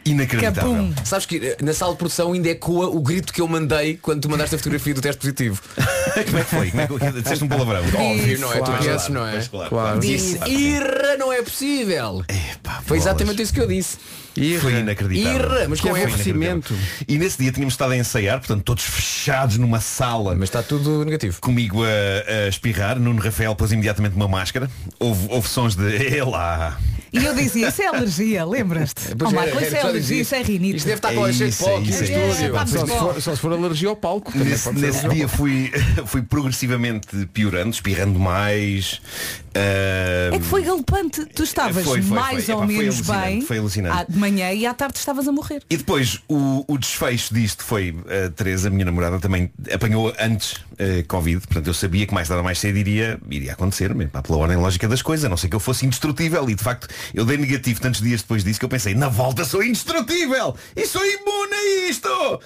[0.05, 0.61] Inacreditável.
[0.75, 0.93] Capum.
[1.03, 4.21] Sabes que eh, na sala de produção ainda ecoa o grito que eu mandei quando
[4.21, 5.59] tu mandaste a fotografia do teste positivo.
[6.25, 6.69] Como é que foi?
[6.69, 7.81] Como é que disseste um palavrão?
[7.83, 8.57] Óbvio, não é?
[8.59, 8.73] Claro.
[8.73, 9.41] tu conheces, não é?
[9.43, 9.99] Claro, Claro.
[9.99, 12.23] Disse, irra não é possível.
[12.29, 13.03] Epá, Foi bolas.
[13.05, 13.97] exatamente isso que eu disse.
[14.61, 15.39] Foi inacreditável.
[15.39, 16.73] Irra, mas Que com aborrecimento.
[17.07, 20.33] E nesse dia tínhamos estado a ensaiar, portanto, todos fechados numa sala.
[20.35, 21.39] Mas está tudo negativo.
[21.41, 24.69] Comigo a, a espirrar, Nuno Rafael pôs imediatamente uma máscara.
[24.99, 26.77] Houve, houve sons de Elá.
[27.13, 29.15] E eu dizia, isso é alergia, lembras-te?
[29.17, 30.75] Pois Oh, é, Marco, isso era é só alergia, isso é rinite.
[30.77, 32.31] Isto deve estar É com cheio de pó é aqui no isso, é estúdio.
[32.31, 32.43] isso.
[32.43, 34.37] É, Só se, for, só se for alergia ao palco.
[34.37, 35.71] Nesse, nesse dia fui,
[36.07, 38.99] fui progressivamente piorando, espirrando mais.
[39.55, 41.25] ah, É que foi galopante.
[41.27, 42.55] Tu estavas Foi, foi, mais foi.
[42.55, 43.97] ou Epá, menos bem foi alucinante.
[43.97, 45.61] à- de manhã e à tarde estavas a morrer.
[45.69, 50.55] E depois o, o desfecho disto foi a Teresa, a minha namorada, também apanhou antes
[50.77, 54.21] eh, Covid, portanto eu sabia que mais ou mais cedo iria, iria acontecer, mesmo, pá,
[54.21, 56.87] pela ordem lógica das coisas, a não sei que eu fosse indestrutível e de facto
[57.13, 60.85] eu dei negativo tantos dias depois disso que eu pensei, na volta sou indestrutível e
[60.85, 62.41] sou imune a isto!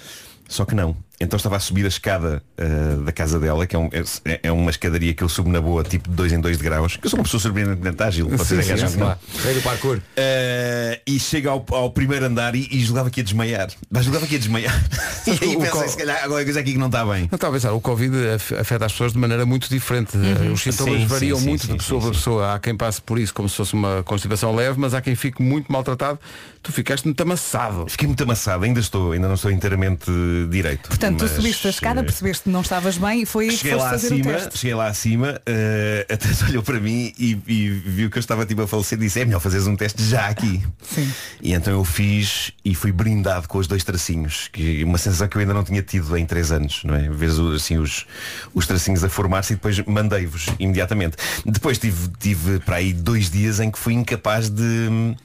[0.47, 0.97] Só que não.
[1.21, 3.89] Então estava a subir a escada eh, da casa dela, que é, um-
[4.25, 6.63] é- é uma escadaria que eu subo na boa, tipo de 2 em 2 de
[6.63, 9.07] graus, que eu sou uma pessoa surpreendentemente ágil, vocês sim, sim, que não.
[9.07, 9.97] Vá, Rei do parkour.
[9.97, 13.67] Uh, e chega ao, ao primeiro andar e, e julgava que ia desmaiar.
[13.91, 14.73] Mas julgava que ia desmaiar.
[15.27, 17.27] e aí o pensei, co- se calhar qualquer coisa aqui que não está bem.
[17.29, 20.15] Não estava a pensar, o Covid af- afeta as pessoas de maneira muito diferente.
[20.53, 22.19] Os sintomas Sim, sim, variam sim, muito sim, de pessoa sim, para sim.
[22.19, 22.53] pessoa.
[22.53, 25.41] Há quem passe por isso como se fosse uma constipação leve, mas há quem fique
[25.41, 26.17] muito maltratado.
[26.63, 27.85] Tu ficaste muito amassado.
[27.89, 30.11] Fiquei muito amassado, ainda estou, ainda não estou inteiramente
[30.49, 30.89] direito.
[30.89, 33.75] Portanto, Mas, tu subiste a escada, eh, percebeste que não estavas bem e foi Cheguei
[33.75, 34.57] lá acima, teste.
[34.57, 38.61] cheguei lá acima, eh, a olhou para mim e, e viu que eu estava tipo
[38.61, 40.61] a falecer e disse, é melhor fazeres um teste já aqui.
[40.81, 41.11] Sim.
[41.41, 45.27] E então eu fiz e fui brindado com os dois tracinhos, que é uma sensação
[45.27, 47.09] que eu ainda não tinha tido em três anos, não é?
[47.09, 48.05] Vês assim os,
[48.53, 51.17] os tracinhos a formar-se e depois mandei-vos imediatamente.
[51.45, 55.15] Depois tive, tive para aí dois dias em que fui incapaz de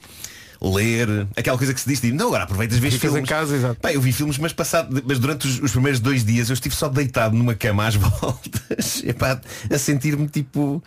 [0.61, 3.21] ler aquela coisa que se diz, tipo, não, agora aproveitas vês filmes.
[3.21, 3.79] em casa, exato.
[3.79, 6.75] Pá, eu vi filmes, mas passado, mas durante os, os primeiros dois dias eu estive
[6.75, 9.39] só deitado numa cama às voltas, epá,
[9.71, 10.83] a sentir-me tipo,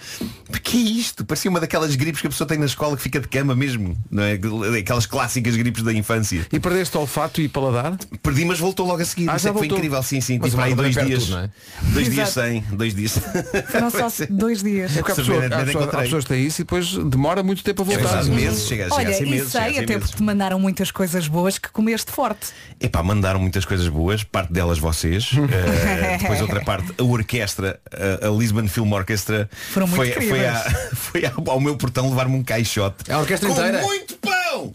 [0.51, 1.25] "Pá, que é isto?
[1.25, 3.97] Parecia uma daquelas gripes que a pessoa tem na escola que fica de cama mesmo,
[4.11, 4.39] não é?
[4.79, 6.47] Aquelas clássicas gripes da infância.
[6.53, 7.97] E perdeste olfato e paladar?
[8.23, 9.29] Perdi, mas voltou logo a seguir.
[9.29, 10.39] Ah, Isso já é que foi incrível, sim, sim.
[10.41, 11.25] Mas Tive o para aí dois dias.
[11.27, 11.51] tudo,
[11.93, 13.19] Dois dias sem, dois dias.
[13.71, 14.93] Foram só dois dias.
[14.97, 17.99] É porque há, pessoa, pessoa- pessoas têm isso e depois demora muito tempo a É
[17.99, 18.25] voltar.
[18.25, 19.53] meses, chega, chega Olha, a ser meses.
[19.61, 20.09] A sei, ser até meses.
[20.11, 22.49] porque te mandaram muitas coisas boas que comeste forte.
[22.81, 25.31] Epá, mandaram muitas coisas boas, parte delas vocês.
[25.49, 27.81] Eh, depois outra parte, a orquestra,
[28.23, 30.61] a, a Lisbon Film Orchestra, Foram muito foi, foi, à-
[30.95, 33.11] foi ao, ao meu portão levar-me um caixote.
[33.11, 33.81] A orquestra com inteira?
[33.83, 34.73] muito pão!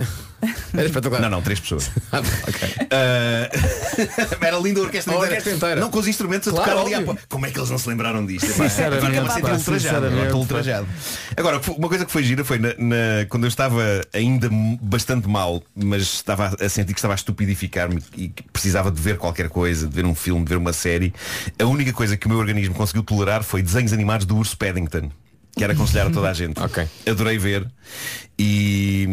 [0.74, 1.22] Era espetacular.
[1.22, 1.92] Não, não, três pessoas.
[2.12, 2.70] ok.
[2.90, 3.50] Eh,
[4.42, 5.32] era linda a orquestra, A inteira.
[5.36, 5.82] orquestra inteira.
[5.82, 7.18] Não com os instrumentos a Claro, tocar ali à óbvio.
[7.30, 8.48] Como é que eles não se lembraram disto?
[8.52, 10.88] Sinceramente, a pá, ultrajado, ultrajado.
[11.38, 14.50] Agora, uma coisa que foi gira foi na- na- quando eu estava ainda
[14.82, 19.18] bastante mal, mas estava a sentir que estava a estupidificar-me e que precisava de ver
[19.18, 21.14] qualquer coisa, de ver um filme, de ver uma série.
[21.60, 25.12] A única coisa que o meu organismo conseguiu tolerar foi desenhos animados do Urso Paddington.
[25.56, 26.60] Quero aconselhar a toda a gente.
[26.62, 26.86] Ok.
[27.08, 27.68] Adorei ver
[28.40, 29.08] e,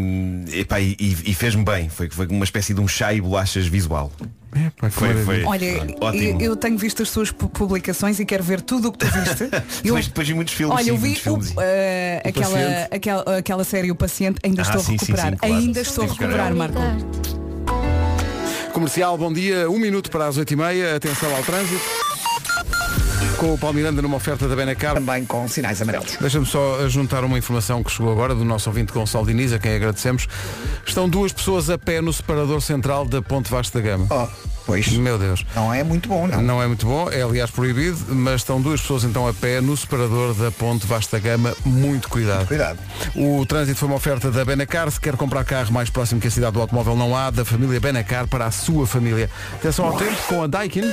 [0.54, 1.88] epá, e, e- e fez-me bem.
[1.88, 4.10] Foi, foi uma espécie de um chá e bolachas visual.
[4.52, 5.24] É, pá, que Foi, maravilha.
[5.24, 5.44] foi.
[5.44, 6.40] Olha, Ótimo.
[6.40, 9.06] eu, eu tenho visto as tuas pu- publicações e quero ver tudo o que tu
[9.06, 9.44] viste.
[9.84, 10.74] Eu- Depois, depois vi muitos filmes.
[10.74, 11.54] Olha, sim, eu vi muitos o, filmes.
[11.58, 12.88] eh, aquela, Paciente.
[12.94, 15.30] aquela, aquela série O Paciente, ainda Ah, estou a sim, sim, recuperar.
[15.32, 15.54] sim, claro.
[15.54, 16.54] Ainda estou a Sim, recuperar.
[16.54, 16.78] Marco.
[18.72, 19.68] Comercial, bom dia.
[19.70, 20.96] Um minuto para as oito e meia.
[20.96, 21.80] Atenção ao trânsito.
[23.40, 24.92] Com o Palmiranda numa oferta da Benacar.
[24.92, 26.14] Também com sinais amarelos.
[26.20, 29.74] Deixa-me só juntar uma informação que chegou agora do nosso ouvinte Gonçalo Diniz, a quem
[29.74, 30.28] agradecemos.
[30.86, 34.06] Estão duas pessoas a pé no separador central da Ponte Vasta da Gama.
[34.10, 34.28] Oh,
[34.66, 34.88] pois.
[34.92, 35.46] Meu Deus.
[35.56, 36.42] Não é muito bom, não.
[36.42, 39.74] Não é muito bom, é aliás proibido, mas estão duas pessoas então a pé no
[39.74, 41.56] separador da Ponte Vasta Gama.
[41.64, 42.46] Muito cuidado.
[42.46, 42.78] Cuidado.
[43.16, 44.90] O trânsito foi uma oferta da Benacar.
[44.90, 47.80] Se quer comprar carro mais próximo que a cidade do automóvel não há, da família
[47.80, 49.30] Benacar para a sua família.
[49.54, 50.92] Atenção ao tempo com a Daikin.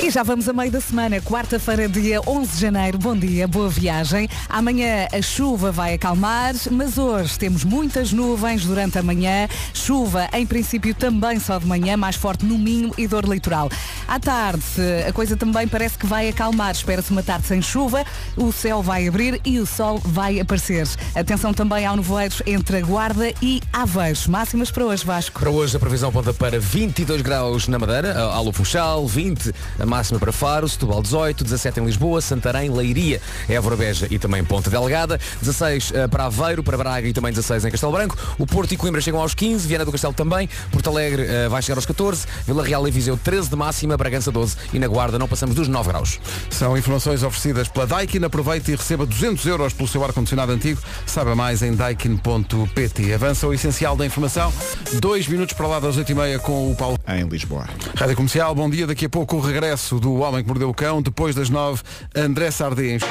[0.00, 2.96] E já vamos a meio da semana, quarta-feira, dia 11 de janeiro.
[2.98, 4.28] Bom dia, boa viagem.
[4.48, 9.48] Amanhã a chuva vai acalmar, mas hoje temos muitas nuvens durante a manhã.
[9.74, 13.68] Chuva, em princípio, também só de manhã, mais forte no Minho e dor litoral.
[14.06, 14.62] À tarde,
[15.06, 16.70] a coisa também parece que vai acalmar.
[16.70, 18.04] Espera-se uma tarde sem chuva,
[18.36, 20.86] o céu vai abrir e o sol vai aparecer.
[21.12, 24.28] Atenção também ao nevoeiro entre a Guarda e Aveiros.
[24.28, 25.40] Máximas para hoje, Vasco.
[25.40, 30.18] Para hoje a previsão aponta para 22 graus na Madeira, Alô Funchal, 20 a máxima
[30.18, 35.18] para Faro, Setúbal 18, 17 em Lisboa, Santarém, Leiria, Évora Beja e também Ponta Delgada,
[35.40, 38.76] 16 eh, para Aveiro, para Braga e também 16 em Castelo Branco, o Porto e
[38.76, 42.26] Coimbra chegam aos 15, Viana do Castelo também, Porto Alegre eh, vai chegar aos 14,
[42.46, 45.68] Vila Real e Viseu 13 de máxima, Bragança 12 e na Guarda não passamos dos
[45.68, 46.20] 9 graus.
[46.50, 48.24] São informações oferecidas pela Daikin.
[48.24, 50.80] Aproveite e receba 200 euros pelo seu ar-condicionado antigo.
[51.06, 53.14] Saiba mais em daikin.pt.
[53.14, 54.52] Avança o essencial da informação.
[55.00, 56.98] Dois minutos para lá das 8h30 com o Paulo.
[57.08, 57.66] Em Lisboa.
[57.96, 58.86] Rádio Comercial, bom dia.
[58.86, 61.00] Daqui a pouco o regresso do Homem que Mordeu o Cão.
[61.00, 61.82] Depois das 9,
[62.14, 63.02] André Sardins.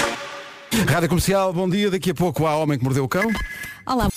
[0.88, 1.90] Rádio Comercial, bom dia.
[1.90, 3.32] Daqui a pouco há Homem que Mordeu o Cão.
[3.86, 4.10] Olá.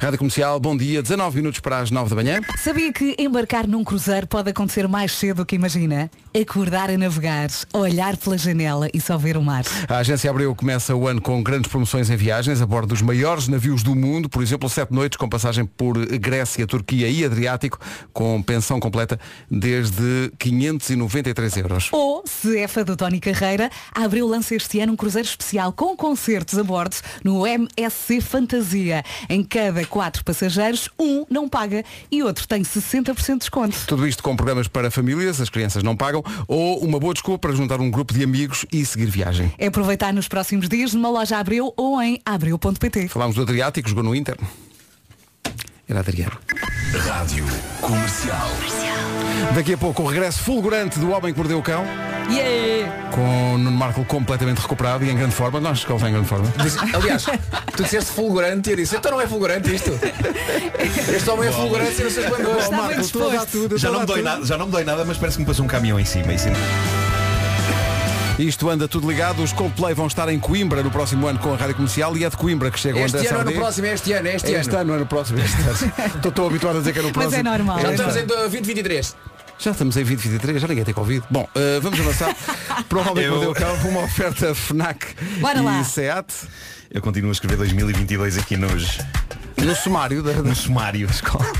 [0.00, 1.02] Rádio Comercial, bom dia.
[1.02, 2.40] 19 minutos para as 9 da manhã.
[2.62, 6.10] Sabia que embarcar num cruzeiro pode acontecer mais cedo do que imagina?
[6.38, 9.64] Acordar a navegar, olhar pela janela e só ver o mar.
[9.88, 13.48] A agência Abreu começa o ano com grandes promoções em viagens a bordo dos maiores
[13.48, 17.78] navios do mundo, por exemplo, sete noites com passagem por Grécia, Turquia e Adriático,
[18.12, 19.18] com pensão completa
[19.50, 21.88] desde 593 euros.
[21.92, 25.72] Ou, se é fã do Tony Carreira, a Abreu lança este ano um cruzeiro especial
[25.72, 29.02] com concertos a bordo no MSC Fantasia.
[29.28, 33.76] Em cada quatro passageiros, um não paga e outro tem 60% de desconto.
[33.86, 37.56] Tudo isto com programas para famílias, as crianças não pagam, ou uma boa desculpa para
[37.56, 39.52] juntar um grupo de amigos e seguir viagem.
[39.58, 43.08] É aproveitar nos próximos dias numa loja Abreu ou em abreu.pt.
[43.08, 44.36] Falámos do Adriático, jogou no Inter.
[45.88, 46.38] Era Adriano.
[47.06, 47.44] Rádio
[47.80, 48.48] Comercial.
[49.52, 51.84] Daqui a pouco o regresso fulgurante do Homem que Mordeu o Cão.
[52.30, 53.10] Yeah!
[53.10, 55.60] Com o Nuno Marco completamente recuperado e em grande forma.
[55.60, 56.52] Nós que ele está em grande forma.
[56.92, 57.24] Aliás,
[57.76, 59.90] tu disseste fulgurante e eu disse, então não é fulgurante isto.
[61.14, 63.46] Este homem é fulgurante e não sei quando.
[63.50, 65.46] Tudo, Já não, me dói nada, já não me dói nada, mas parece que me
[65.46, 66.32] passou um caminhão em cima.
[66.32, 66.48] Isso
[68.38, 69.42] Isto anda tudo ligado.
[69.42, 72.30] Os Coldplay vão estar em Coimbra no próximo ano com a Rádio Comercial e é
[72.30, 73.60] de Coimbra que chega o Este André ano é no Sardinha.
[73.60, 74.78] próximo, é este ano, é este, Este ano.
[74.80, 75.38] ano não é no próximo.
[75.38, 75.92] Este ano.
[76.16, 77.40] Estou tão habituado a dizer que é no Mas próximo.
[77.40, 77.76] é normal.
[77.76, 78.24] Já Este estamos ano.
[78.24, 79.16] em 2023.
[79.58, 81.24] Já estamos em 2023, já ninguém tem Covid.
[81.30, 82.34] Bom, eh, vamos avançar.
[82.88, 85.06] para o Homem que Eu- Mordeu o Cão, uma oferta FNAC
[85.40, 85.82] Bora e lá.
[85.84, 86.26] SEAT
[86.90, 88.98] Eu continuo a escrever 2022 aqui nos,
[89.56, 91.08] no sumário da, no sumário.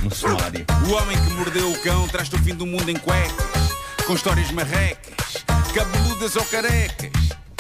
[0.03, 0.65] No sumário.
[0.87, 3.71] O homem que mordeu o cão traz-te o fim do mundo em cuecas,
[4.07, 7.11] com histórias marrecas, cabeludas ou carecas.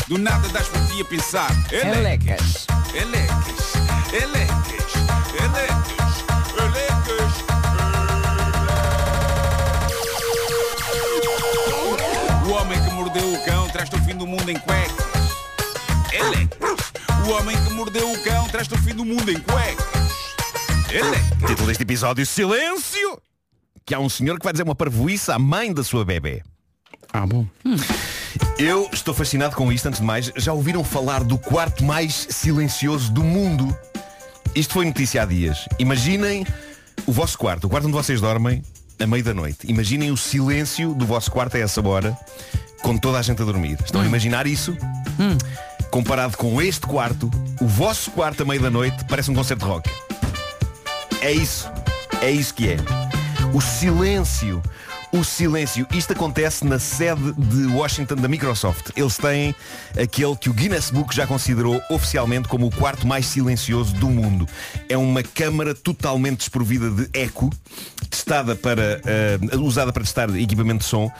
[0.06, 1.50] Do nada das por ti a pensar.
[1.72, 3.74] Elecas, elecas,
[4.12, 4.94] elecas,
[5.32, 6.24] elecas,
[6.60, 7.44] elecas.
[7.50, 7.53] O
[13.14, 15.06] mordeu o cão traz-te o fim do mundo em cuecas.
[16.12, 16.92] Elecas.
[17.24, 19.86] O homem que mordeu o cão traz-te o fim do mundo em cuecas.
[20.90, 21.48] Elecas.
[21.48, 23.20] Título deste episódio, Silêncio!
[23.86, 26.42] Que há um senhor que vai dizer uma parvoíça à mãe da sua bebê.
[27.12, 27.46] Ah, bom.
[28.58, 30.32] Eu estou fascinado com isto, antes de mais.
[30.36, 33.76] Já ouviram falar do quarto mais silencioso do mundo?
[34.56, 35.68] Isto foi notícia há dias.
[35.78, 36.44] Imaginem
[37.06, 38.60] o vosso quarto, o quarto onde vocês dormem,
[38.98, 39.70] a meio da noite.
[39.70, 42.16] Imaginem o silêncio do vosso quarto a essa hora,
[42.84, 43.78] com toda a gente a dormir.
[43.82, 44.76] Estão a imaginar isso?
[45.90, 49.70] Comparado com este quarto, o vosso quarto a meio da noite parece um concerto de
[49.70, 49.90] rock.
[51.22, 51.70] É isso.
[52.20, 52.76] É isso que é.
[53.54, 54.62] O silêncio.
[55.10, 55.86] O silêncio.
[55.94, 58.90] Isto acontece na sede de Washington da Microsoft.
[58.94, 59.54] Eles têm
[59.98, 64.46] aquele que o Guinness Book já considerou oficialmente como o quarto mais silencioso do mundo.
[64.90, 67.48] É uma câmara totalmente desprovida de eco,
[68.10, 71.10] testada para, eh, usada para testar equipamento de som.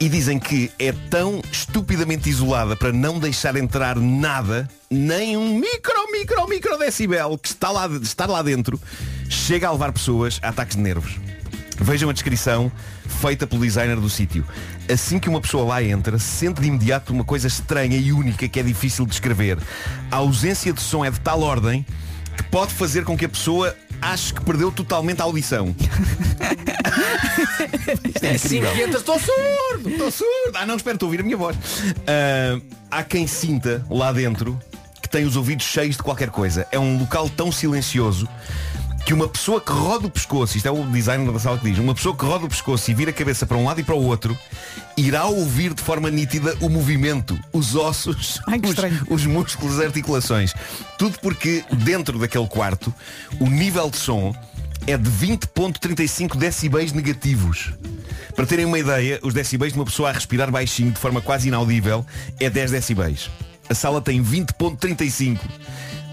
[0.00, 6.12] E dizem que é tão estupidamente isolada para não deixar entrar nada, nem um micro,
[6.12, 8.80] micro, micro decibel que está lá, estar lá dentro,
[9.28, 11.18] chega a levar pessoas a ataques de nervos.
[11.80, 12.70] Vejam a descrição
[13.20, 14.46] feita pelo designer do sítio.
[14.92, 18.60] Assim que uma pessoa lá entra, sente de imediato uma coisa estranha e única que
[18.60, 19.58] é difícil de descrever.
[20.10, 21.84] A ausência de som é de tal ordem
[22.36, 25.74] que pode fazer com que a pessoa acho que perdeu totalmente a audição.
[28.34, 28.72] É Assim incrível.
[28.76, 29.88] que entra, estou surdo!
[29.90, 30.52] Estou surdo!
[30.54, 31.56] Ah não, espera, estou a ouvir a minha voz.
[32.06, 34.58] Ah, há quem sinta lá dentro
[35.00, 36.66] que tem os ouvidos cheios de qualquer coisa.
[36.72, 38.28] É um local tão silencioso
[39.04, 41.78] que uma pessoa que roda o pescoço, isto é o designer da sala que diz,
[41.78, 43.94] uma pessoa que roda o pescoço e vira a cabeça para um lado e para
[43.94, 44.36] o outro,
[44.96, 50.54] irá ouvir de forma nítida o movimento, os ossos, os, os músculos, as articulações.
[50.98, 52.92] Tudo porque dentro daquele quarto
[53.38, 54.34] o nível de som
[54.86, 57.72] é de 20.35 decibéis negativos.
[58.36, 61.48] Para terem uma ideia, os decibéis de uma pessoa a respirar baixinho de forma quase
[61.48, 62.04] inaudível
[62.38, 63.30] é 10 decibéis.
[63.68, 65.38] A sala tem 20.35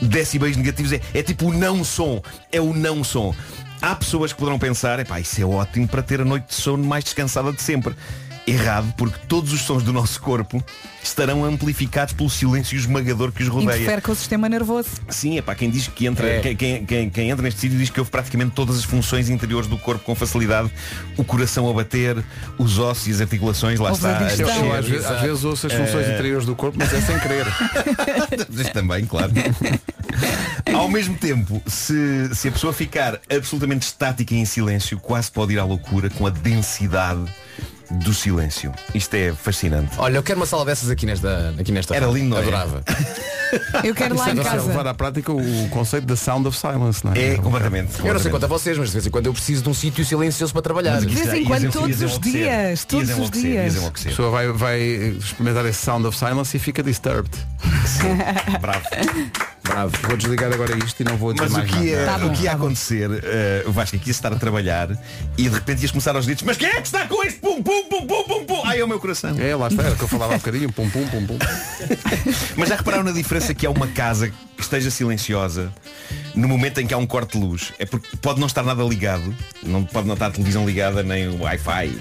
[0.02, 0.94] decibéis negativos.
[0.94, 2.22] É, é tipo o não som.
[2.52, 3.36] É o não som.
[3.82, 6.84] Há pessoas que poderão pensar, epá, isso é ótimo para ter a noite de sono
[6.84, 7.96] mais descansada de sempre.
[8.48, 10.64] Errado, porque todos os sons do nosso corpo
[11.04, 13.76] estarão amplificados pelo silêncio esmagador que os rodeia.
[13.78, 14.90] Interfere com o sistema nervoso.
[15.10, 16.40] Sim, é para quem diz que entra, É.
[16.40, 19.68] quem, quem- quem- quem entra neste sítio diz que ouve praticamente todas as funções interiores
[19.68, 20.72] do corpo com facilidade,
[21.18, 22.24] o coração a bater,
[22.58, 24.22] os ossos e as articulações, lá está.
[24.22, 24.46] Eu, descer.
[24.76, 27.46] às vezes- às vezes ouço as funções Eh, interiores do corpo, mas é sem querer.
[28.50, 29.32] Mas também, claro.
[30.74, 35.54] Ao mesmo tempo, se, se a pessoa ficar absolutamente estática e em silêncio, quase pode
[35.54, 37.24] ir à loucura com a densidade
[37.92, 38.72] do silêncio.
[38.94, 39.92] Isto é fascinante.
[39.98, 42.42] Olha, eu quero uma sala dessas aqui nesta, aqui nesta Era lindo, não é?
[42.42, 42.84] Adorava.
[43.84, 44.66] Eu quero lá em Isso é casa.
[44.70, 47.34] levar à prática o conceito da sound of silence, não é?
[47.34, 48.00] É completamente.
[48.00, 49.74] Eu não sei quanto a vocês, mas de vez em quando eu preciso de um
[49.74, 51.02] sítio silencioso para trabalhar.
[51.02, 52.86] De vez em quando, todos os dias.
[52.86, 53.76] Todos os dias.
[53.86, 57.30] A pessoa vai, vai experimentar esse sound of silence e fica disturbed.
[58.62, 58.86] Bravo.
[59.64, 59.98] Bravo.
[60.08, 61.86] Vou desligar agora isto e não vou dizer Mas o mais que, nada.
[61.88, 64.90] ia, Tá o que ia acontecer, eh, o Vasco aqui ia estar a trabalhar
[65.38, 67.62] e de repente ias começar aos gritos, mas quem é que está com este pum
[67.84, 68.62] pum pum pum pum pum?
[68.66, 69.36] Ai é o meu coração.
[69.40, 71.38] É, lá está, era o que eu falava há bocadinho, pum pum pum pum.
[72.58, 75.74] Mas já repararam na diferença que é uma casa que esteja silenciosa
[76.36, 77.74] no momento em que há um corte de luz?
[77.80, 81.28] É porque pode não estar nada ligado, não pode não estar a televisão ligada nem
[81.28, 82.00] o Wi-Fi.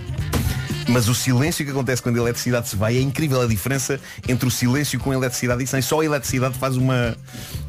[0.88, 4.48] Mas o silêncio que acontece quando a eletricidade se vai é incrível a diferença entre
[4.48, 5.80] o silêncio com a eletricidade e sem.
[5.80, 7.16] Só a eletricidade faz uma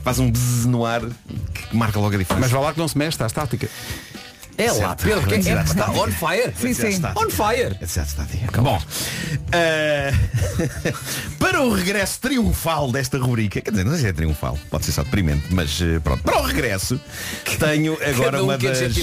[0.03, 2.41] faz um bzz no ar que marca logo a diferença.
[2.41, 3.69] Mas vá lá que não se mexe, está estática.
[4.57, 4.95] É lá.
[4.95, 6.53] Pedro, que é, está on fire.
[6.55, 7.01] Sim, sim.
[7.15, 7.77] On fire.
[7.81, 8.61] Estática.
[8.61, 8.81] Bom,
[9.51, 10.13] eh,
[11.39, 14.91] para o regresso triunfal desta rubrica, quer dizer, não sei se é triunfal, pode ser
[14.91, 16.99] só deprimente, mas eh, pronto, para o regresso
[17.59, 18.93] tenho agora Cada um uma que das...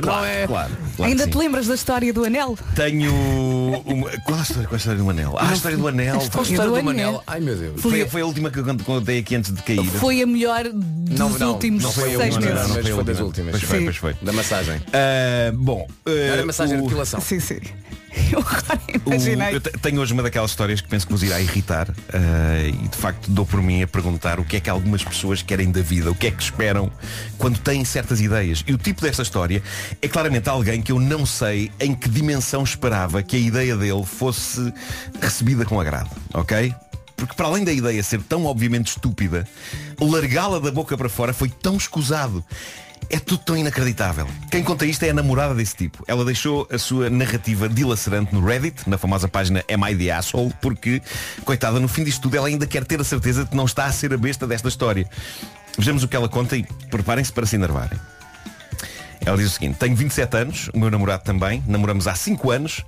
[0.00, 0.46] claro, não é?
[0.46, 2.56] Claro, claro Ainda te lembras da história do anel?
[2.74, 3.12] Tenho
[3.84, 4.10] uma...
[4.24, 5.34] Qual é a história, qual é a história do anel?
[5.38, 6.14] Ah, a história do anel.
[6.20, 7.22] A história do Manel?
[7.26, 7.80] Ai meu Deus.
[7.80, 9.84] Foi, foi a última que eu cont- contei aqui antes de cair.
[9.84, 12.68] Foi a melhor dos Não, não, últimos não foi a seis última, meses.
[12.68, 13.26] não, mas foi foi das última.
[13.26, 13.50] últimas.
[13.52, 14.14] Pois foi, pois foi.
[14.22, 14.80] Da massagem.
[14.92, 17.20] Ah, bom, Não eh, era massagem de o- depilação.
[17.20, 17.60] Sim, sim.
[18.32, 19.54] Eu agora O- imaginei.
[19.56, 22.88] eu te- tenho hoje uma daquelas histórias que penso que vos irá irritar eh, e
[22.88, 25.82] de facto dou por mim a perguntar o que é que algumas pessoas querem da
[25.82, 26.90] vida, o que é que esperam
[27.38, 28.62] quando têm certas ideias.
[28.66, 29.62] E o tipo desta história
[30.00, 34.04] é claramente alguém que eu não sei em que dimensão esperava que a ideia dele
[34.04, 34.72] fosse
[35.20, 36.74] recebida com agrado, ok?
[37.16, 39.46] Porque para além da ideia ser tão obviamente estúpida,
[40.00, 42.44] largá-la da boca para fora foi tão escusado.
[43.10, 44.26] É tudo tão inacreditável.
[44.50, 46.04] Quem conta isto é a namorada desse tipo.
[46.06, 50.52] Ela deixou a sua narrativa dilacerante no Reddit, na famosa página Am I the Asshole,
[50.60, 51.02] porque,
[51.44, 53.84] coitada, no fim disto tudo ela ainda quer ter a certeza de que não está
[53.86, 55.08] a ser a besta desta história.
[55.78, 57.98] Vejamos o que ela conta e preparem-se para se enervarem.
[59.26, 62.84] Ela diz o seguinte, tenho 27 anos, o meu namorado também, namoramos há 5 anos.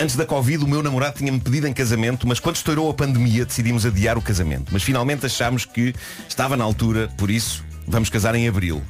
[0.00, 3.44] Antes da Covid o meu namorado tinha-me pedido em casamento, mas quando estourou a pandemia
[3.44, 4.72] decidimos adiar o casamento.
[4.72, 5.94] Mas finalmente achámos que
[6.26, 8.82] estava na altura, por isso vamos casar em Abril.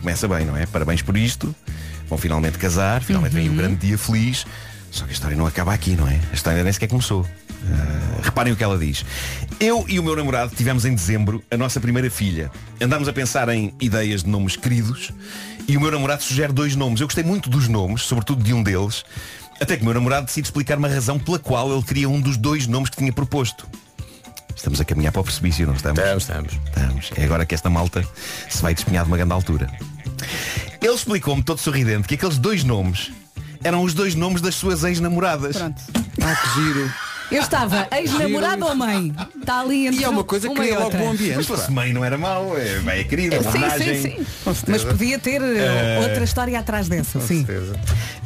[0.00, 0.66] Começa bem, não é?
[0.66, 1.54] Parabéns por isto.
[2.08, 4.46] Vão finalmente casar, finalmente vem o grande dia feliz.
[4.90, 6.18] Só que a história não acaba aqui, não é?
[6.32, 7.24] A história nem sequer começou.
[7.68, 9.04] Ah, reparem o que ela diz.
[9.60, 12.50] Eu e o meu namorado tivemos em dezembro a nossa primeira filha.
[12.80, 15.12] Andámos a pensar em ideias de nomes queridos
[15.68, 17.00] e o meu namorado sugere dois nomes.
[17.00, 19.04] Eu gostei muito dos nomes, sobretudo de um deles,
[19.60, 22.36] até que o meu namorado decide explicar uma razão pela qual ele queria um dos
[22.36, 23.68] dois nomes que tinha proposto.
[24.54, 25.98] Estamos a caminhar para o precipício, não estamos?
[25.98, 26.52] Estamos, estamos.
[26.52, 27.10] Estamos.
[27.16, 28.06] É agora que esta malta
[28.48, 29.70] se vai despenhar de uma grande altura.
[30.80, 33.10] Ele explicou-me todo sorridente que aqueles dois nomes
[33.62, 35.56] eram os dois nomes das suas ex-namoradas.
[35.56, 35.82] Pronto.
[36.22, 36.92] Ah, que giro.
[37.30, 39.14] Eu estava ex-namorado ou mãe?
[39.40, 40.98] Está ali entre E é uma coisa que cria e logo outra.
[40.98, 41.36] bom ambiente.
[41.36, 44.02] Mas se fosse mãe não era mau, é, bem, é querida, uma Sim, homenagem.
[44.02, 44.26] sim, sim.
[44.66, 47.46] Mas podia ter uh, outra história atrás dessa, sim.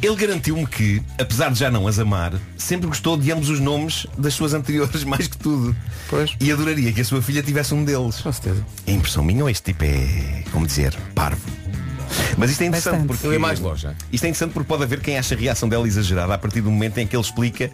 [0.01, 4.07] Ele garantiu-me que, apesar de já não as amar, sempre gostou de ambos os nomes
[4.17, 5.75] das suas anteriores mais que tudo.
[6.09, 6.33] Pois.
[6.39, 8.21] E adoraria que a sua filha tivesse um deles.
[8.21, 8.65] Com certeza.
[8.87, 11.41] É impressão minha ou este tipo é, como dizer, parvo?
[12.37, 13.07] Mas isto é interessante Bastante.
[13.07, 13.93] porque Eu ia mais é?
[14.11, 16.71] Isto é interessante porque pode haver quem acha a reação dela exagerada a partir do
[16.71, 17.69] momento em que ele explica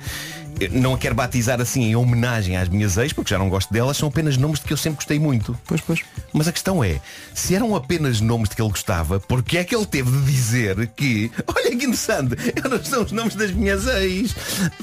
[0.72, 3.98] não a quero batizar assim em homenagem às minhas ex, porque já não gosto delas,
[3.98, 5.58] são apenas nomes de que eu sempre gostei muito.
[5.66, 6.02] Pois, pois.
[6.34, 7.00] Mas a questão é,
[7.34, 10.88] se eram apenas nomes de que ele gostava, porque é que ele teve de dizer
[10.96, 12.36] que, olha que interessante,
[12.70, 14.36] não são os nomes das minhas ex?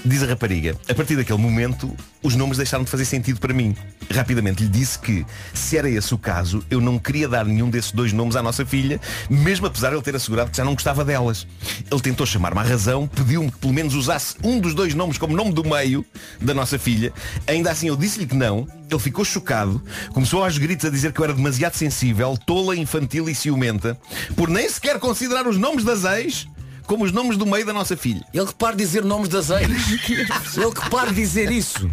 [0.05, 3.75] Diz a rapariga, a partir daquele momento, os nomes deixaram de fazer sentido para mim.
[4.11, 7.93] Rapidamente lhe disse que, se era esse o caso, eu não queria dar nenhum desses
[7.93, 11.05] dois nomes à nossa filha, mesmo apesar de ele ter assegurado que já não gostava
[11.05, 11.47] delas.
[11.91, 15.37] Ele tentou chamar-me à razão, pediu-me que pelo menos usasse um dos dois nomes como
[15.37, 16.05] nome do meio
[16.41, 17.13] da nossa filha.
[17.47, 18.67] Ainda assim eu disse-lhe que não.
[18.91, 19.83] Ele ficou chocado,
[20.15, 23.99] começou aos gritos a dizer que eu era demasiado sensível, tola, infantil e ciumenta,
[24.35, 26.49] por nem sequer considerar os nomes das ex
[26.89, 28.23] como os nomes do meio da nossa filha.
[28.35, 29.69] Ele que para de dizer nomes das ex.
[30.57, 31.89] Ele que para de dizer isso.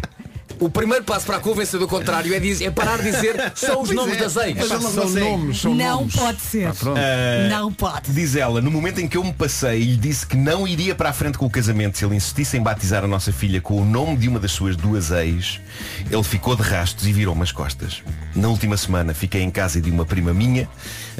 [0.58, 3.82] O primeiro passo para a convencer do contrário é, dizer, é parar de dizer são
[3.82, 4.20] os Pois nomes é.
[4.20, 4.56] das ex.
[4.56, 6.16] Mas São nomes, são não nomes.
[6.16, 6.68] pode ser.
[6.68, 6.72] Ah.
[6.96, 8.10] Ah, não pode.
[8.10, 10.94] Diz ela, no momento em que eu me passei e lhe disse que não iria
[10.94, 13.78] para a frente com o casamento se ele insistisse em batizar a nossa filha com
[13.82, 15.60] o nome de uma das suas duas ex,
[16.10, 18.02] ele ficou de rastos e virou-me as costas.
[18.34, 20.66] Na última semana fiquei em casa de uma prima minha,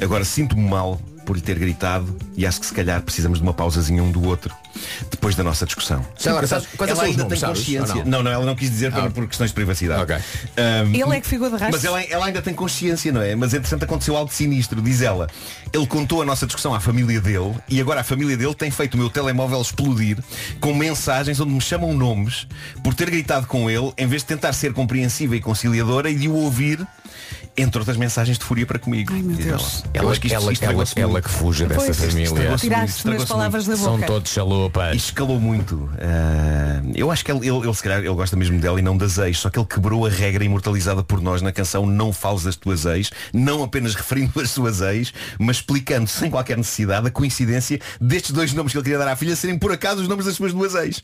[0.01, 3.53] agora sinto-me mal por lhe ter gritado e acho que se calhar precisamos de uma
[3.53, 4.55] pausazinha um do outro
[5.11, 6.05] depois da nossa discussão.
[6.17, 7.95] Já agora, sabes quais ela ainda nomes, tem consciência.
[7.95, 8.05] Não?
[8.05, 8.23] não?
[8.23, 9.09] não, ela não quis dizer por, Ah.
[9.09, 10.13] por questões de privacidade.
[10.13, 11.71] Um, Ele é que ficou de rastos.
[11.71, 13.35] Mas ela, ela ainda tem consciência, não é?
[13.35, 15.27] Mas entretanto aconteceu algo sinistro, diz ela.
[15.73, 18.93] Ele contou a nossa discussão à família dele e agora a família dele tem feito
[18.93, 20.17] o meu telemóvel explodir
[20.61, 22.47] com mensagens onde me chamam nomes
[22.81, 26.29] por ter gritado com ele em vez de tentar ser compreensiva e conciliadora e de
[26.29, 26.87] o ouvir,
[27.57, 29.11] entre outras mensagens de fúria para comigo.
[29.13, 29.83] Ai, meu Deus.
[29.93, 30.27] Eu Ela- isto
[30.63, 32.53] ela- ela- que fuja dessa Pois, família.
[32.53, 33.79] as estragou-se palavras muito.
[33.81, 33.99] da boca.
[33.99, 34.93] São todos chalupas.
[34.93, 35.89] E escalou muito.
[35.99, 38.95] Ah, eu acho que ele, ele, ele, se calhar, ele gosta mesmo dela e não
[38.95, 42.43] das ex, só que ele quebrou a regra imortalizada por nós na canção Não Fales
[42.43, 47.11] das Tuas Ex, não apenas referindo as suas ex, mas explicando sem qualquer necessidade a
[47.11, 50.25] coincidência destes dois nomes que ele queria dar à filha serem por acaso os nomes
[50.25, 51.01] das suas duas ex.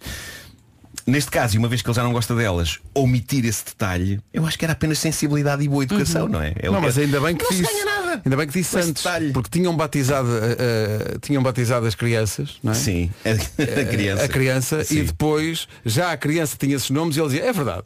[1.05, 4.45] Neste caso, e uma vez que ele já não gosta delas, omitir esse detalhe, eu
[4.45, 6.29] acho que era apenas sensibilidade e boa educação, Uhum.
[6.29, 6.53] não é?
[6.55, 7.71] É não, mas ainda bem que não se disse.
[7.73, 8.02] ganha nada.
[8.25, 9.03] Ainda bem que disse antes.
[9.33, 12.75] Porque tinham batizado, eh, eh, tinham batizado as crianças, não é?
[12.75, 14.23] Sim, a, a criança.
[14.23, 14.99] A criança Sim.
[14.99, 17.83] e depois já a criança tinha esses nomes e ele dizia, é verdade.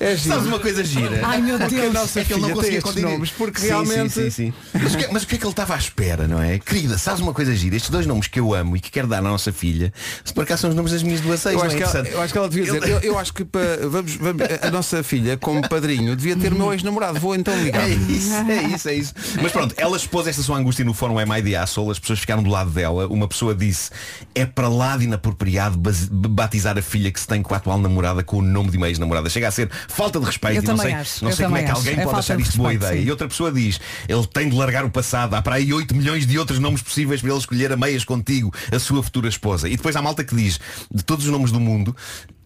[0.00, 0.16] É.
[0.18, 1.20] Sabes uma coisa gira?
[1.24, 1.90] Ai, meu Porque Deus.
[1.96, 3.12] a nossa É que ele não conseguia estes continuar.
[3.12, 4.54] nomes, porque Sim, realmente sim, sim, sim.
[4.72, 6.58] Mas, o que, mas o que é que ele estava à espera, não é?
[6.58, 7.76] Querida, sabes uma coisa gira?
[7.76, 9.92] Estes dois nomes que eu amo e que quero dar à nossa filha,
[10.24, 11.84] se por acaso são os nomes das minhas duas ex, Eu não acho, é que
[11.96, 14.70] ela, eu acho que ela devia dizer, eu, eu acho que para, vamos, vamos- a
[14.70, 17.18] nossa filha, como padrinho, devia ter o meu ex-namorado.
[17.20, 17.88] Vou então ligar.
[17.88, 19.14] É isso, é isso, é isso.
[19.40, 22.18] Mas pronto, ela expôs esta sua angústia no fórum Am I the Asshole, as pessoas
[22.18, 23.06] ficaram do lado dela.
[23.08, 23.90] Uma pessoa disse,
[24.34, 25.78] é para lá de inapropriado
[26.10, 28.88] batizar a filha que se tem com a atual namorada com o nome de uma
[28.88, 29.28] ex-namorada.
[29.30, 31.56] Chega a ser falta de respeito Eu e não sei, acho, não eu sei como
[31.56, 33.02] é que alguém É pode achar isto boa respeito, ideia.
[33.02, 33.08] sim.
[33.08, 35.34] E outra pessoa diz, ele tem de largar o passado.
[35.34, 38.52] Há para aí 8 milhões de outros nomes possíveis para ele escolher a meias contigo,
[38.72, 39.68] a sua futura esposa.
[39.68, 40.58] E depois há malta que diz,
[40.92, 41.94] de todos os nomes do mundo,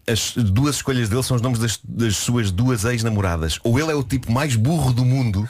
[0.07, 3.59] as duas escolhas dele são os nomes das, das suas duas ex-namoradas.
[3.63, 5.47] Ou ele é o tipo mais burro do mundo,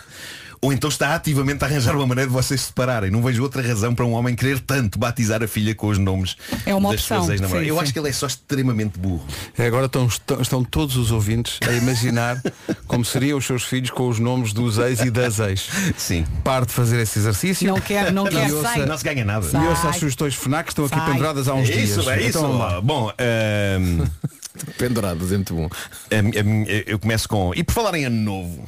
[0.61, 3.09] ou então está ativamente a arranjar uma maneira de vocês se separarem.
[3.09, 6.35] Não vejo outra razão para um homem querer tanto batizar a filha com os nomes
[6.65, 7.17] É uma das opção.
[7.19, 7.65] suas ex-namoradas.
[7.65, 7.81] Sim, Eu sim.
[7.83, 9.23] acho que ele é só extremamente burro.
[9.57, 12.41] Agora estão, estão, estão todos os ouvintes a imaginar
[12.87, 15.69] como seriam os seus filhos com os nomes dos ex e das ex.
[15.97, 16.25] Sim.
[16.43, 17.67] Pare de fazer esse exercício.
[17.67, 18.85] Não quer, não quer, ouça-.
[18.85, 19.45] Não se ganha nada.
[19.51, 21.11] E ouça as sugestões FNAC que estão aqui Sai.
[21.11, 21.89] penduradas há uns é dias.
[21.91, 22.29] isso, é isso.
[22.29, 22.81] Então, vamos lá.
[22.81, 24.05] Bom, ahm,
[24.77, 25.65] Pendurados, é muito bom.
[25.69, 27.51] a- a- eu começo com.
[27.55, 28.67] E por falar em ano novo.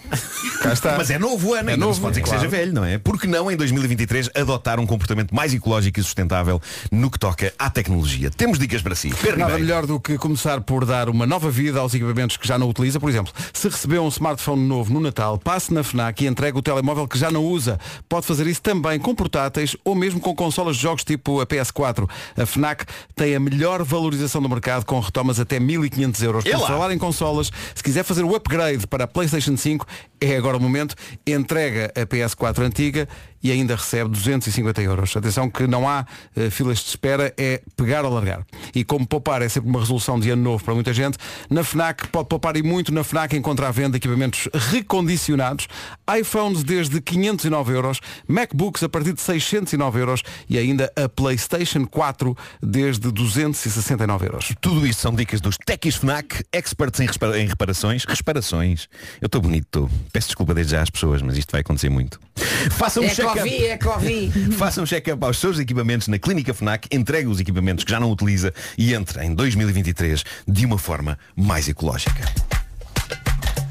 [0.62, 0.96] Cá está.
[0.98, 2.44] Mas é novo ano, É não novo, se pode dizer que claro.
[2.44, 2.98] seja velho, não é?
[2.98, 7.70] Porque não, em 2023, adotar um comportamento mais ecológico e sustentável no que toca à
[7.70, 8.30] tecnologia.
[8.30, 9.10] Temos dicas para si.
[9.10, 9.60] Pedro Nada Ribeiro.
[9.62, 13.00] melhor do que começar por dar uma nova vida aos equipamentos que já não utiliza.
[13.00, 16.62] Por exemplo, se recebeu um smartphone novo no Natal, passe na FNAC e entregue o
[16.62, 17.80] telemóvel que já não usa.
[18.08, 22.08] Pode fazer isso também com portáteis ou mesmo com consolas de jogos tipo a PS4.
[22.38, 26.44] A FNAC tem a melhor valorização do mercado com retomas até 1500 euros.
[26.44, 29.86] Por falar em consolas, se quiser fazer o upgrade para a PlayStation 5,
[30.20, 30.96] é agora o momento.
[31.26, 33.08] Entrega a PS4 antiga
[33.44, 35.16] e ainda recebe 250 euros.
[35.16, 38.46] Atenção que não há eh, filas de espera, é pegar ou largar.
[38.76, 41.18] E como poupar é sempre uma resolução de ano novo para muita gente,
[41.50, 42.94] na FNAC pode poupar e muito.
[42.94, 45.68] Na FNAC encontra à venda equipamentos recondicionados,
[46.20, 52.36] iPhones desde 509 euros, MacBooks a partir de 609 euros e ainda a PlayStation 4
[52.62, 54.54] desde 269 euros.
[54.60, 58.04] Tudo isto são dicas dos Techies FNAC, experts em, respa- em reparações.
[58.06, 58.88] Reparações.
[59.22, 59.90] Eu estou bonito, estou.
[60.12, 62.20] Peço desculpa desde já às pessoas, mas isto vai acontecer muito.
[62.72, 63.31] Façam um É check-up.
[63.34, 64.52] Covid, é Covid.
[64.58, 68.12] Façam um check-up aos seus equipamentos na Clínica FNAC, entregue os equipamentos que já não
[68.12, 72.26] utiliza e entre em 2023 de uma forma mais ecológica.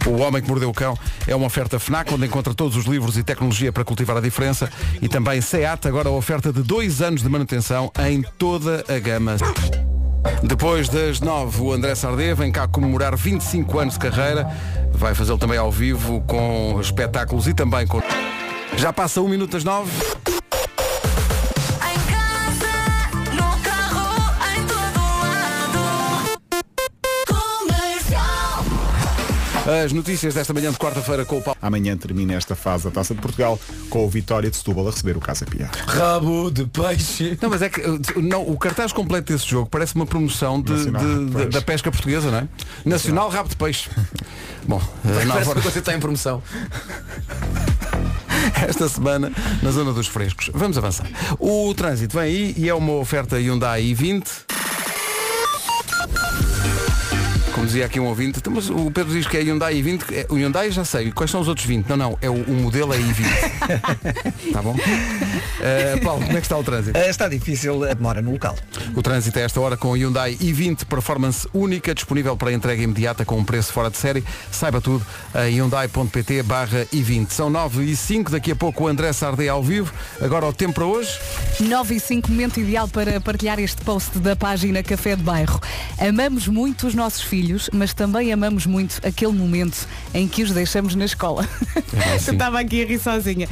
[0.07, 0.97] O Homem que Mordeu o Cão
[1.27, 4.71] é uma oferta FNAC onde encontra todos os livros e tecnologia para cultivar a diferença
[5.01, 9.37] e também SEAT, agora a oferta de dois anos de manutenção em toda a gama.
[10.43, 14.49] Depois das nove, o André Sardé vem cá comemorar 25 anos de carreira.
[14.93, 18.01] Vai fazê-lo também ao vivo com espetáculos e também com.
[18.81, 19.91] Já passa um minuto das nove.
[29.85, 31.57] As notícias desta manhã de quarta-feira com o Paulo.
[31.63, 33.59] Amanhã termina esta fase da Taça de Portugal
[33.89, 35.71] com o Vitória de Setúbal a receber o Casa Pia.
[35.87, 37.39] Rabo de peixe.
[37.41, 40.73] Não, mas é que uh, não, o cartaz completo desse jogo parece uma promoção de-
[40.73, 42.49] Nacional, de- de- da pesca portuguesa, não é?
[42.85, 43.89] Nacional Rabo de Peixe.
[44.67, 46.43] Bom, uh, Parece nove que horas- você está em promoção.
[48.69, 50.51] esta semana na zona dos frescos.
[50.53, 51.07] Vamos avançar.
[51.39, 54.25] O trânsito vem aí e é uma oferta Hyundai i20.
[57.55, 60.03] Como dizia aqui um ouvinte, então, mas o Pedro diz que é Hyundai i20.
[60.13, 61.11] é- O Hyundai já sei.
[61.11, 61.89] Quais são os outros 20?
[61.89, 62.19] Não, não.
[62.23, 64.53] É o, o modelo é i20.
[64.53, 64.75] tá bom?
[64.75, 66.97] Uh, Paulo, como é que está o trânsito?
[66.97, 68.57] Eh, Está difícil, a demora no local.
[68.95, 73.25] O trânsito a esta hora com o Hyundai i20 Performance única, disponível para entrega imediata
[73.25, 74.25] com um preço fora de série.
[74.51, 75.05] Saiba tudo
[75.47, 77.31] em hyundai.pt barra i20.
[77.31, 79.93] São 9 e 5, daqui a pouco o André Sardé ao vivo.
[80.21, 81.11] Agora o tempo para hoje.
[81.61, 85.61] 9 e 5, momento ideal para partilhar este post da página Café de Bairro.
[85.99, 87.40] Amamos muito os nossos filhos,
[87.73, 91.49] mas também amamos muito aquele momento em que os deixamos na escola.
[91.77, 93.49] É Eu estava aqui a rir sozinha.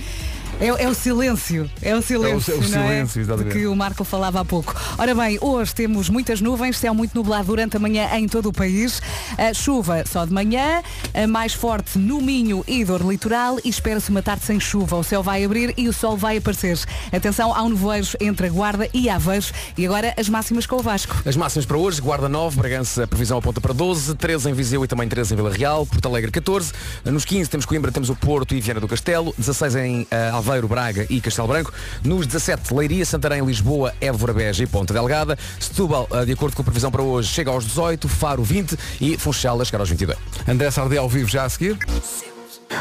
[0.60, 3.22] É, é o silêncio, é o silêncio, É o- é o não silêncio, é?
[3.22, 3.52] exatamente.
[3.56, 4.74] Que o Marco falava há pouco.
[4.98, 8.52] Ora bem, hoje temos muitas nuvens, céu muito nublado durante a manhã em todo o
[8.52, 9.00] país.
[9.38, 10.82] A chuva só de manhã,
[11.14, 14.96] a mais forte no Minho e dor litoral e espera-se uma tarde sem chuva.
[14.96, 16.76] O céu vai abrir e o sol vai aparecer.
[17.12, 19.46] Atenção ao nevoeiro entre a Guarda e Aveiro.
[19.76, 21.14] E agora as máximas com o Vasco.
[21.24, 24.88] As máximas para hoje, Guarda 9, Bragança, previsão aponta para 12, 13 em Viseu e
[24.88, 26.72] também 13 em Vila Real, Porto Alegre 14,
[27.04, 30.66] nos 15 temos Coimbra, temos o Porto e Viana do Castelo, 16 em eh, Aveiro,
[30.66, 31.72] Braga e Castelo Branco,
[32.02, 36.62] nos 17 Leiria, Santarém, Lisboa, Évora, Beja e Ponta Delgada, Setúbal, eh, de acordo com
[36.62, 40.18] a previsão para hoje, chega aos 18, Faro 20 e Funchal a chegar aos 22.
[40.48, 41.76] André Sardé ao vivo já a seguir.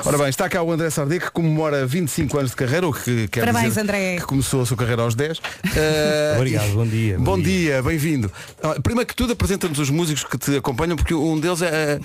[0.05, 3.27] Ora bem, está cá o André Sardé que comemora 25 anos de carreira, o que
[3.29, 4.15] quer Parabéns, dizer André.
[4.17, 5.39] que começou a sua carreira aos 10.
[5.79, 7.19] Eh, Obrigado, bom dia.
[7.19, 8.31] Bom dia, bem-vindo.
[8.63, 11.99] Ah, Primeiro que tudo, apresenta-nos os músicos que te acompanham, porque um deles é.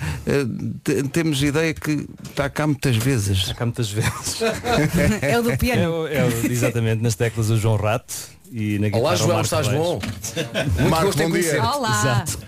[0.83, 3.37] te- temos ideia que está cá muitas vezes.
[3.39, 4.39] Está cá muitas vezes.
[5.21, 6.07] É o do piano.
[6.07, 8.13] É, é o- exatamente, nas teclas o João Rato
[8.51, 9.99] e na guitarra Olá, João, estás bom?
[9.99, 11.63] Muito Marco, gosto bom dia.
[11.63, 11.99] Olá.
[11.99, 12.39] Exato.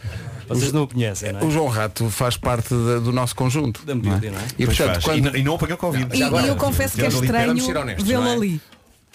[0.47, 1.43] Vocês não o conhecem, não é?
[1.43, 3.85] O João Rato faz parte da- do nosso conjunto.
[3.85, 4.43] Da medida, não é?
[4.57, 5.03] E Pois portanto, faz.
[5.05, 5.17] quando...
[5.17, 6.15] E não- e não apanhou Covid.
[6.15, 8.33] E, Já agora, e eu confesso que é estranho vamos ser honestos, vê-lo não é?
[8.35, 8.61] ali.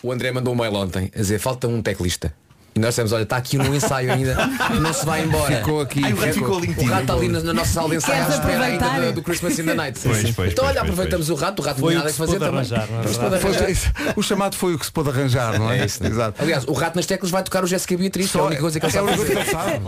[0.02, 2.34] O André mandou um mail ontem a dizer falta um teclista.
[2.80, 4.34] Nós dissemos, olha, está aqui no ensaio ainda,
[4.80, 5.56] não se vai embora.
[5.56, 6.02] Ficou aqui.
[6.04, 8.24] Ai, o rato ficou ali O rato está ali na, na nossa sala de ensaio
[8.24, 10.00] à espera ainda do, do Christmas in the Night.
[10.02, 12.14] Pois, pois, então pois, olha, pois, aproveitamos o rato, o rato Foi não nada a
[12.14, 12.54] fazer também.
[12.54, 13.76] arranjar, é Foi
[14.16, 15.84] o chamado foi o que se pôde arranjar, não é?
[15.84, 16.04] isso.
[16.04, 16.42] Exato.
[16.42, 18.80] Aliás, o rato nas teclas vai tocar o Jéssica Beatriz, que é a única coisa
[18.80, 19.80] que ele é a sabe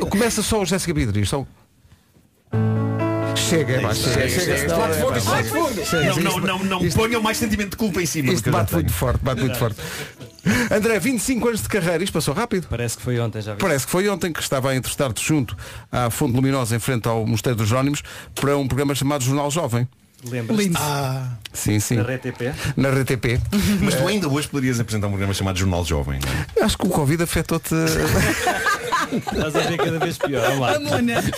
[0.08, 1.28] Começa só o Jéssica Beatriz.
[1.28, 1.44] Só...
[3.36, 6.14] Chega, pá, chega, chega, senão Bate é, fundo, bate chega.
[6.14, 6.24] fundo.
[6.24, 9.20] Não, não, não, não ponham mais sentimento de culpa em cima Isto bate muito forte,
[9.22, 9.76] bate muito forte.
[10.70, 12.66] André, 25 anos de carreira, isto passou rápido.
[12.68, 13.60] Parece que foi ontem, já vi.
[13.60, 15.56] Parece que foi ontem que estava a entrevistar-te junto
[15.90, 18.02] à Fonte Luminosa em frente ao Mosteiro dos Jónimos
[18.34, 19.88] para um programa chamado Jornal Jovem.
[20.24, 20.58] Lembras?
[20.58, 20.78] Lindo.
[21.52, 21.96] Sim, sim.
[21.96, 22.54] Da RTP?
[22.76, 23.40] Na RTP.
[23.80, 26.18] Mas tu ainda hoje poderias apresentar um programa chamado Jornal Jovem.
[26.24, 26.64] não é?
[26.64, 27.74] Acho que o Covid afetou-te.
[29.12, 30.42] Estás a ver cada vez pior.
[30.42, 30.74] Vamos lá.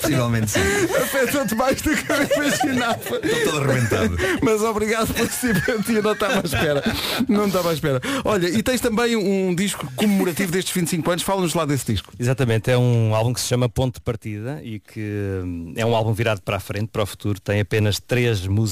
[0.01, 0.61] Possivelmente sim.
[0.61, 2.99] afetou-te mais do que eu imaginava.
[3.22, 4.16] Estou todo arrebentado.
[4.43, 6.83] Mas obrigado pela simpatia, não estava à espera.
[7.29, 8.01] Não estava à espera.
[8.24, 11.22] Olha, e tens também um disco comemorativo destes 25 anos.
[11.22, 12.12] Fala-nos lá desse disco.
[12.18, 15.01] Exatamente, é um álbum que se chama Ponto de Partida e que
[15.45, 17.39] hum, é um álbum virado para a frente, para o futuro.
[17.41, 18.68] Tem apenas três músicas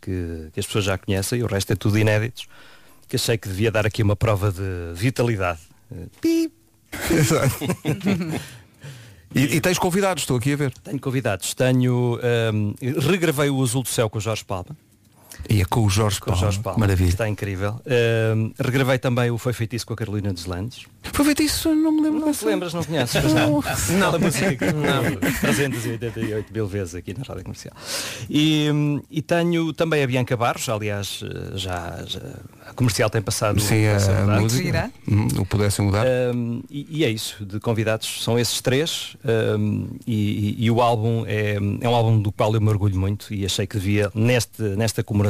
[0.00, 2.46] que, que as pessoas já conhecem e o resto é tudo inéditos.
[3.08, 5.60] Que achei que devia dar aqui uma prova de vitalidade.
[7.10, 7.56] Exato.
[9.32, 10.72] E, e tens convidados, estou aqui a ver.
[10.82, 11.54] Tenho convidados.
[11.54, 12.18] Tenho.
[12.52, 12.74] hum,
[13.08, 14.76] regravei o Azul do Céu com o Jorge Palma.
[15.48, 16.40] E é com o Jorge Com o Paulo.
[16.42, 16.78] Jorge Palma.
[16.80, 17.08] Maravilha.
[17.08, 17.80] Está incrível.
[18.36, 20.84] Hum, regravei também o Foi Feitiço com a Carolina dos Landes.
[21.02, 22.20] Foi feito isso, não me lembro.
[22.20, 23.22] Não te lembras, não conheces?
[23.32, 23.62] Não.
[23.98, 25.16] Não, a música não.
[25.40, 27.74] 388 mil vezes aqui na Rádio Comercial.
[28.28, 28.68] E,
[29.10, 32.20] e tenho também a Bianca Barros, aliás, eh, já, já
[32.66, 34.40] a comercial tem passado Sim, a, verdade.
[34.42, 34.90] música.
[35.08, 36.06] Hum, o pudessem mudar.
[36.34, 39.16] Um, e, e é isso, de convidados são esses três
[39.58, 42.96] um, e, e- e o álbum é, é um álbum do qual eu me orgulho
[42.98, 45.29] muito e achei que devia, neste, nesta comemoração,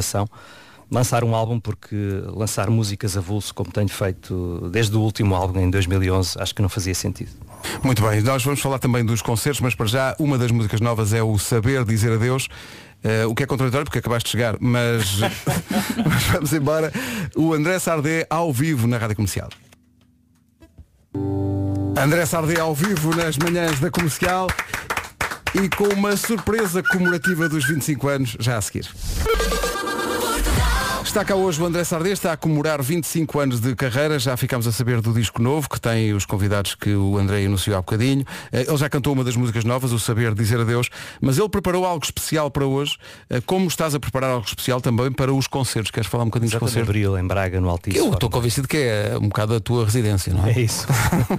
[0.91, 1.95] lançar um álbum porque
[2.27, 6.67] lançar músicas avulso como tenho feito desde o último álbum em 2011 acho que não
[6.67, 7.31] fazia sentido.
[7.81, 11.13] Muito bem, nós vamos falar também dos concertos, mas para já uma das músicas novas
[11.13, 12.49] é o Saber Dizer Adeus.
[13.03, 15.17] Eh, o que é contraditório porque acabaste de chegar, mas,
[16.05, 16.91] mas vamos embora.
[17.35, 19.49] O André Sardé ao vivo na Rádio Comercial.
[21.97, 24.47] André Sardé ao vivo nas manhãs da comercial
[25.53, 28.87] e com uma surpresa comemorativa dos 25 anos já a seguir.
[31.11, 34.65] Está cá hoje o André Sardê, está a comemorar 25 anos de carreira, já ficámos
[34.65, 38.23] a saber do disco novo, que tem os convidados que o André anunciou há bocadinho.
[38.49, 40.89] Eh, Ele já cantou uma das músicas novas, o Saber Dizer Adeus,
[41.19, 42.95] mas ele preparou algo especial para hoje.
[43.29, 45.91] Eh, Como estás a preparar algo especial também para os concertos?
[45.91, 46.87] Queres falar um bocadinho dos concertos?
[46.87, 47.97] abril em Braga, no Altice.
[47.97, 50.53] Eu estou convencido que é um bocado a tua residência, não é?
[50.53, 50.87] É isso.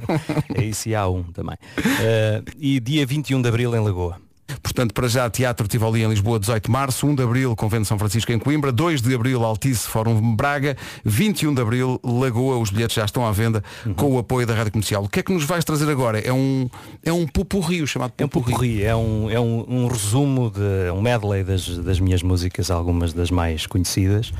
[0.54, 1.56] é isso e há um também.
[1.78, 4.18] Eh, e dia 21 de Abril em Lagoa.
[4.62, 7.98] Portanto, para já, Teatro Tivoli em Lisboa, 18 de março, 1 de Abril, Convento São
[7.98, 12.96] Francisco em Coimbra, 2 de Abril, Altice, Fórum Braga, 21 de Abril, Lagoa, os bilhetes
[12.96, 13.62] já estão à venda
[13.96, 15.04] com o apoio da Rádio Comercial.
[15.04, 16.18] O que é que nos vais trazer agora?
[16.18, 16.68] É um,
[17.04, 20.90] é um pupurri, o chamado É um pupurri, é um, é um, um resumo, de,
[20.90, 24.32] um medley das, das minhas músicas, algumas das mais conhecidas.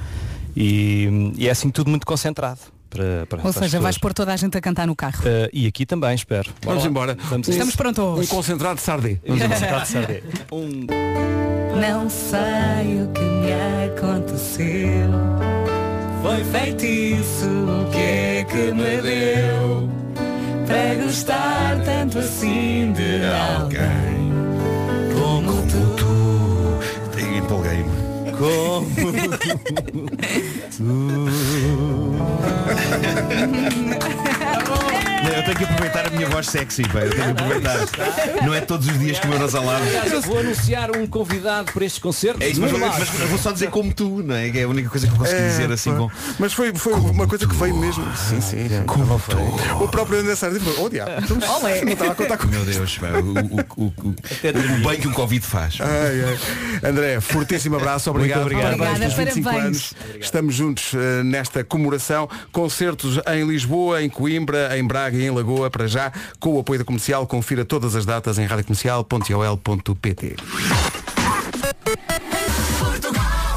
[0.57, 2.61] E, e é assim tudo muito concentrado.
[2.93, 5.23] Para, para, Ou seja, vais pôr toda a gente a cantar no carro.
[5.25, 6.51] Eh, e aqui também, espero.
[6.63, 6.91] Bora Vamos lá.
[6.91, 7.17] embora.
[7.31, 8.31] Vamos Estamos prontos.
[8.31, 9.19] Um concentrado de sardê.
[9.27, 10.23] Um concentrado de sardê.
[10.53, 10.87] Um...
[11.81, 15.11] Não sei o que me aconteceu.
[16.23, 19.89] Foi feitiço, o que é que me deu?
[20.67, 24.22] Para gostar tanto assim de alguém
[28.43, 28.89] Como?
[30.81, 31.29] Não,
[35.25, 37.01] Eu tenho que aproveitar a minha voz sexy, pá.
[37.01, 37.79] Eu tenho que aproveitar.
[38.45, 39.83] Não é todos os dias que o meu nasalado.
[39.85, 42.43] Aliás, eu vou anunciar um convidado para estes concertos.
[42.43, 42.97] É isso, mas, lá.
[42.99, 44.51] mas eu vou só dizer como tu, não é?
[44.51, 45.99] Que é a única coisa que eu consegui É, dizer assim pá.
[45.99, 46.11] com.
[46.39, 48.05] Mas foi, foi uma coisa que veio mesmo.
[48.17, 48.69] Sim, sim.
[48.87, 49.37] Como tu.
[49.85, 52.99] O próprio André Sardê falou, oh diabo, então, não estava a contar com Meu Deus,
[52.99, 55.79] pá, o, o, o, o, o bem que um Covid faz.
[55.81, 56.91] Ai, ai.
[56.91, 58.43] André, fortíssimo abraço, obrigado.
[58.43, 58.79] Muito obrigado.
[58.79, 59.67] Parabéns pelos Obrigada, 25 parabéns.
[59.67, 59.95] anos.
[60.21, 62.29] Estamos juntos eh, nesta comemoração.
[62.51, 66.79] Concertos em Lisboa, em Coimbra, em Braga e em Lagoa, para já, com o apoio
[66.79, 67.27] da comercial.
[67.27, 70.37] Confira todas as datas em radiocomercial.ol.pt.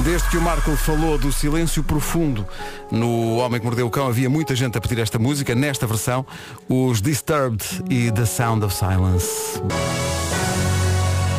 [0.05, 2.45] Desde que o Marco falou do silêncio profundo
[2.91, 6.23] no Homem que Mordeu o Cão, havia muita gente a pedir esta música, nesta versão,
[6.69, 9.59] os Disturbed e The Sound of Silence.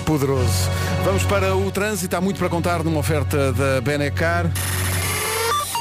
[0.04, 0.68] Poderoso.
[1.04, 4.50] Vamos para o trânsito, há muito para contar numa oferta da Benecar.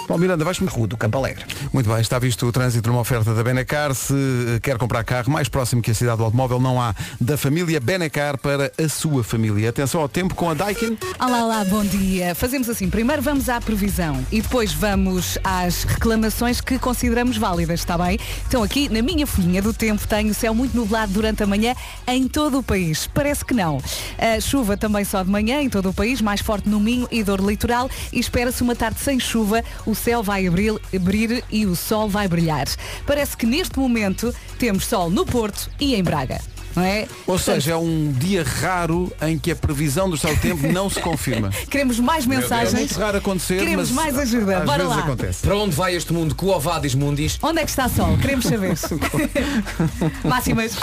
[0.07, 1.43] Bom, Miranda, vais-me Rua do Campo Alegre.
[1.73, 3.95] muito bem, está visto o trânsito numa oferta da Benecar.
[3.95, 7.35] Se eh, quer comprar carro mais próximo que a cidade do automóvel, não há da
[7.37, 9.69] família Benecar para a sua família.
[9.69, 10.95] Atenção ao tempo com a Daikin.
[11.19, 12.35] Olá, olá, bom dia.
[12.35, 17.97] Fazemos assim, primeiro vamos à previsão e depois vamos às reclamações que consideramos válidas, está
[17.97, 18.19] bem?
[18.47, 21.73] Então aqui na minha folhinha do tempo tenho céu muito nublado durante a manhã
[22.07, 23.09] em todo o país.
[23.11, 23.79] Parece que não.
[24.19, 27.23] A chuva também só de manhã em todo o país, mais forte no Minho e
[27.23, 29.63] dor litoral e espera-se uma tarde sem chuva.
[29.83, 32.67] O céu vai abrir, abrir e o sol vai brilhar.
[33.05, 36.54] Parece que neste momento temos sol no Porto e em Braga.
[36.75, 37.07] Não é?
[37.25, 40.89] Ou seja, é um dia raro em que a previsão do estado do tempo não
[40.89, 41.49] se confirma.
[41.69, 42.73] Queremos mais É mensagens.
[42.73, 44.57] muito raro acontecer, Queremos mas mais ajuda.
[44.59, 45.03] às Bora vezes lá.
[45.03, 45.41] acontece.
[45.41, 46.35] Para onde vai este mundo?
[46.35, 47.37] Com Ovadis Mundis?
[47.41, 48.17] Onde é que está sol?
[48.17, 48.73] Queremos saber.
[50.23, 50.73] Máximas.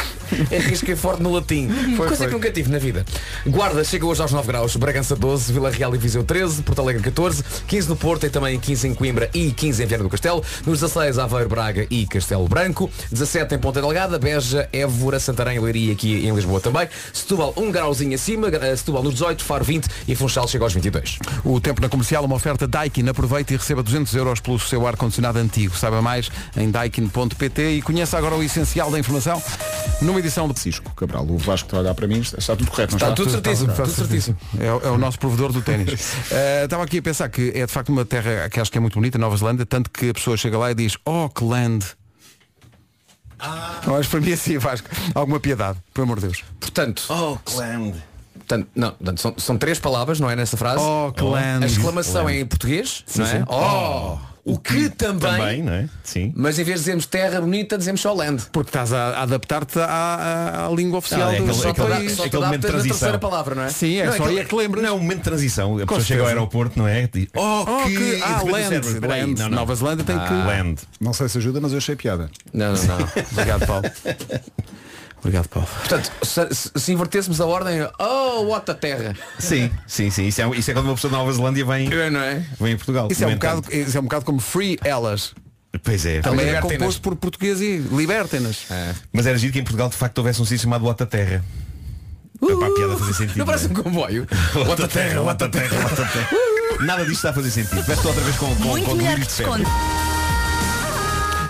[0.50, 1.68] Arrisquei forte no latim.
[1.96, 2.26] Foi, Coisa foi.
[2.28, 3.04] que nunca tive na vida.
[3.46, 4.76] Guarda chega hoje aos 9 graus.
[4.76, 8.58] Bragança 12, Vila Real e Viseu 13, Porto Alegre 14, 15 no Porto e também
[8.58, 10.42] 15 em Coimbra e 15 em Viana do Castelo.
[10.66, 12.90] Nos 16, Aveiro, Braga e Castelo Branco.
[13.10, 16.88] 17 em Ponta Delgada, Beja, Évora, Santarém, Leiria aqui em Lisboa também.
[17.12, 21.18] Setúbal 1 grauzinho acima, eh, Setúbal nos 18, Faro 20 e Funchal chega aos 22.
[21.44, 23.08] O tempo na comercial, uma oferta Daikin.
[23.08, 25.76] Aproveite e receba 200 euros pelo seu ar-condicionado antigo.
[25.76, 29.42] Saiba mais em daikin.pt e conheça agora o essencial da informação
[30.00, 32.94] numa edição de Cisco Cabral, o Vasco está a olhar para mim, está tudo correto,
[32.96, 33.16] Está está?
[33.16, 34.36] tudo certíssimo, Está tudo certíssimo.
[34.60, 36.12] É, o- é o nosso provedor do ténis.
[36.30, 38.80] Eh, Estava aqui a pensar que é de facto uma terra que acho que é
[38.80, 41.84] muito bonita, Nova Zelândia, tanto que a pessoa chega lá e diz, oh, que land.
[43.86, 46.44] Mas para mim assim, Vasco, alguma piedade, pelo amor de Deus.
[46.60, 47.94] Portanto, Oh, Cland.
[48.34, 50.82] portanto, não, portanto, são, são três palavras, não é nessa frase?
[50.82, 51.64] Oh, que land.
[51.64, 53.28] A exclamação é em português, não é?
[53.28, 53.44] sim.
[53.48, 55.88] Oh, o que também, Também, não é?
[56.02, 56.32] Sim.
[56.34, 58.42] mas em vez de dizermos terra bonita, dizemos só land.
[58.50, 61.88] Porque estás a adaptar-te à, à- à língua oficial Ah, é do aquele- do aquele-
[61.88, 62.12] país.
[62.12, 62.98] Só te aquele momento de adaptas na transição.
[62.98, 63.68] terceira palavra, não é?
[63.68, 64.82] Sim, é Não, só aquele- aí é que lembras.
[64.82, 65.74] Não, é um momento de transição.
[65.76, 66.06] A pessoa certeza.
[66.06, 67.08] chega ao aeroporto, não é?
[67.12, 67.96] Diz, oh, Oh, que...
[67.96, 69.40] que- e ah, depois o land, cérebro, espera aí, land.
[69.40, 69.56] não, não.
[69.58, 70.80] Nova Zelândia tem que- Land.
[71.00, 72.28] Não sei se ajuda, mas eu achei piada.
[72.52, 72.98] Não, não, não.
[73.32, 73.84] Obrigado, Paulo.
[75.22, 75.68] Obrigado, Paulo.
[75.78, 79.14] Portanto, se, se- se invertêssemos a ordem, oh, what a terra.
[79.38, 80.26] Sim, sim, sim.
[80.26, 82.44] Isso é, isso é quando uma pessoa da Nova Zelândia vem, Não é?
[82.60, 83.06] vem em Portugal.
[83.08, 85.32] Isso é, um bocado, isso é um bocado como Free Elas.
[85.82, 86.20] Pois é.
[86.20, 88.66] Também é composto por português e libertem-nas.
[89.12, 91.44] Mas era giro que em Portugal de facto houvesse um sítio chamado Outra Terra.
[92.40, 93.38] Para a piada fazer sentido.
[93.38, 93.74] Não parece um é?
[93.74, 94.26] comboio.
[94.68, 96.28] Outra terra, terra, terra.
[96.80, 97.84] Nada disto está a fazer sentido.
[97.84, 100.11] Peço outra vez com, com, Muito com melhor delírio que de desconto.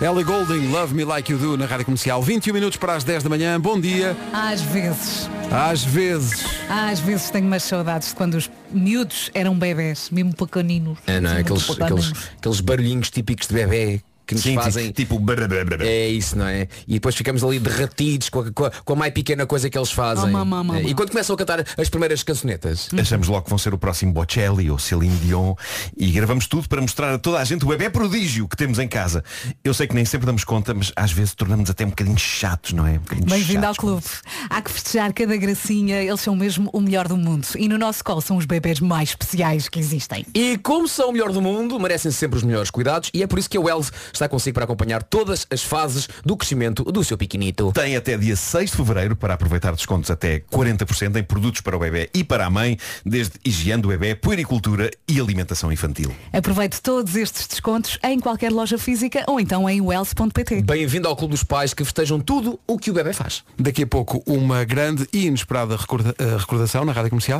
[0.03, 2.21] Ellie Golding, Love Me Like You Do na Rádio Comercial.
[2.21, 3.61] 21 minutos para as 10 da manhã.
[3.61, 4.17] Bom dia.
[4.33, 5.31] Às vezes.
[5.49, 6.45] Às vezes.
[6.69, 10.99] Às vezes tenho umas saudades de quando os miúdos eram bebés, mesmo pequeninos.
[11.07, 11.35] É, não, é?
[11.35, 12.31] Assim, aqueles, muito aqueles, pequeninos.
[12.37, 14.91] aqueles barulhinhos típicos de bebê que nos Sim, fazem.
[14.93, 15.87] tipo brá, brá, brá, brá.
[15.87, 16.69] É isso, não é?
[16.87, 19.77] E depois ficamos ali derretidos com a, com a- com a mais pequena coisa que
[19.79, 20.25] eles fazem.
[20.25, 20.81] Oh, mamá, mamá.
[20.81, 22.89] E quando começam a cantar as primeiras cançonetas.
[22.99, 25.55] Achamos logo que vão ser o próximo Bocelli ou Celine Dion
[25.97, 28.89] e gravamos tudo para mostrar a toda a gente o bebê prodígio que temos em
[28.89, 29.23] casa.
[29.65, 32.73] Eu sei que nem sempre damos conta, mas às vezes tornamos até um bocadinho chatos,
[32.73, 32.93] não é?
[32.93, 34.03] Um bocadinho Bem-vindo ao clube.
[34.49, 37.47] Há que festejar cada gracinha, eles são mesmo o melhor do mundo.
[37.57, 40.25] E no nosso colo são os bebés mais especiais que existem.
[40.35, 43.39] E como são o melhor do mundo, merecem sempre os melhores cuidados e é por
[43.39, 47.17] isso que a Wells está consigo para acompanhar todas as fases do crescimento do seu
[47.19, 47.73] pequenito.
[47.73, 51.79] Tem até dia 6 de Fevereiro para aproveitar descontos até 40% em produtos para o
[51.81, 56.15] bebê e para a mãe, desde higiene do bebê, puericultura e alimentação infantil.
[56.33, 60.63] Aproveite todos estes descontos em qualquer loja física ou então em wells.pt.
[60.63, 63.43] Bem-vindo ao Clube dos Pais que festejam tudo o que o bebê faz.
[63.59, 67.39] Daqui a pouco uma grande e inesperada recorda- eh, recordação na Rádio Comercial.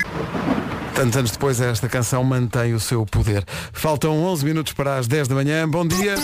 [0.95, 3.45] Tantos anos depois esta canção mantém o seu poder.
[3.73, 5.69] Faltam 11 minutos para as 10 da manhã.
[5.69, 6.15] Bom dia.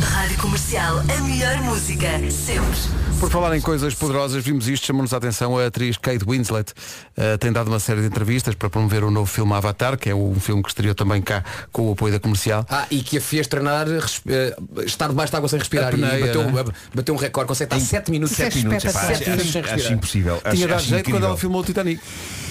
[0.00, 2.78] Rádio Comercial, a melhor música, sempre.
[3.20, 6.72] Por falar em coisas poderosas, vimos isto, chamou-nos a atenção a atriz Kate Winslet.
[7.16, 10.14] eh, tem dado uma série de entrevistas para promover o novo filme Avatar, que é
[10.14, 12.66] um filme que estreou também cá com o apoio da comercial.
[12.68, 15.88] Ah, e que a fez treinar res- eh, estar debaixo de água sem respirar.
[15.88, 16.64] Apneia, e bateu, né?
[16.94, 18.34] bateu um recorde, consegue estar 7 minutos.
[18.36, 19.86] Sete minutos, epá, Sete acho, minutos sem acho, respirar.
[19.86, 20.36] acho impossível.
[20.40, 21.20] Tinha Acho, dado acho jeito incrível.
[21.20, 22.00] quando ela filmou o Titanic.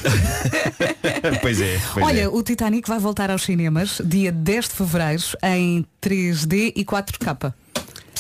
[1.42, 1.80] pois é.
[1.94, 2.28] Pois Olha, é.
[2.28, 7.31] o Titanic vai voltar aos cinemas dia 10 de fevereiro em 3D e 4K.
[7.32, 7.61] Kappe.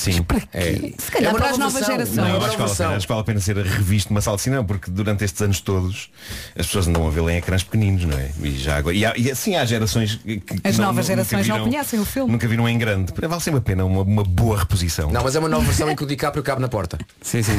[0.02, 0.26] Sim.
[0.54, 0.94] É.
[0.98, 2.16] Se calhar É uma para as nova novas gerações.
[2.18, 3.58] Não, Não, é eu uma acho que vale pena, acho que vale a pena ser
[3.58, 6.10] revisto numa sala de cinema, porque durante estes anos todos
[6.58, 8.30] as pessoas andam a vê-lo em ecrãs pequeninos, não é?
[8.42, 8.96] E já agora.
[8.96, 12.06] E, há, e assim há gerações que, As não- novas gerações não viram- conhecem o
[12.06, 12.32] filme.
[12.32, 13.14] Nunca viram em grande.
[13.22, 15.12] Vale sempre a pena uma, uma boa reposição.
[15.12, 16.98] Não, mas é uma nova versão em que o DiCaprio cabe na porta.
[17.22, 17.54] Sim, sim.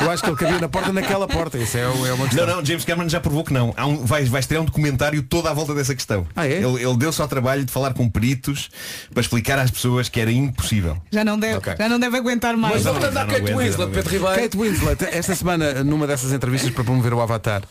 [0.00, 1.58] Eu acho que ele cabia na porta naquela porta.
[1.58, 2.46] Isso é, é uma questão.
[2.46, 3.72] Não, não, James Cameron já provou que não.
[3.76, 6.26] Há um, vai, vai estrear um documentário toda à volta dessa questão.
[6.34, 6.52] Ah, é?
[6.54, 8.70] Ele, ele deu-se ao trabalho de falar com peritos
[9.12, 10.96] para explicar às pessoas que era impossível.
[11.10, 11.74] Já não deve, Ok.
[11.78, 12.74] já não deve aguentar mais.
[12.76, 14.34] Mas vamos andar Kate Winslet, Pedro Ribeiro.
[14.42, 17.62] Kate Winslet, esta semana, numa dessas entrevistas para promover o Avatar,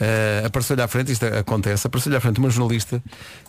[0.00, 3.00] eh, apareceu-lhe à frente, isto acontece, apareceu-lhe à frente uma jornalista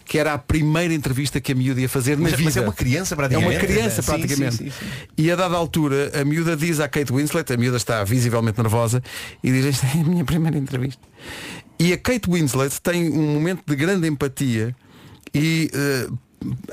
[0.05, 2.43] que era a primeira entrevista que a miúda ia fazer na Mas- vida.
[2.43, 3.51] mas é uma criança, É praticamente.
[3.51, 4.55] uma criança praticamente.
[4.57, 4.85] sim, sim, sim.
[5.17, 9.01] E a dada altura, a miúda diz à Kate Winslet, a miúda está visivelmente nervosa,
[9.43, 11.01] e diz, esta é a minha primeira entrevista.
[11.79, 14.75] E a Kate Winslet tem um momento de grande empatia
[15.33, 16.07] e eh,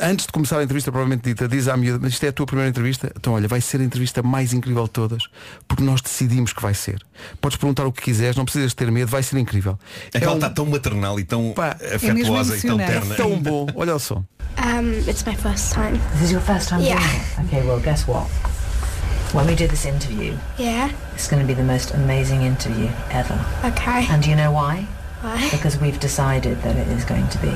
[0.01, 2.47] antes de começar a entrevista provavelmente dita, diz à miúda, mas isto é a tua
[2.47, 3.13] primeira entrevista?
[3.17, 5.25] Então olha, vai ser a entrevista mais incrível de todas,
[5.69, 7.01] porque nós decidimos que vai ser.
[7.41, 9.79] Podes perguntar o que quiseres, não precisas ter medo, vai ser incrível.
[10.13, 13.15] É que ela um- está tão maternal e tão Pá, é afetuosa e tão terna.
[13.15, 14.17] tão bom, olha só.
[14.59, 15.99] Um, it's my first time.
[16.15, 17.01] This is your first time Yeah.
[17.01, 17.41] doing it?
[17.57, 18.27] Okay, well, guess what?
[19.33, 20.91] When we do this interview, Yeah.
[21.15, 23.39] it's going to be the most amazing interview ever.
[23.65, 24.07] Okay.
[24.11, 24.87] And do you know why?
[25.23, 25.49] Why?
[25.51, 27.53] Because we've decided that it is going to be.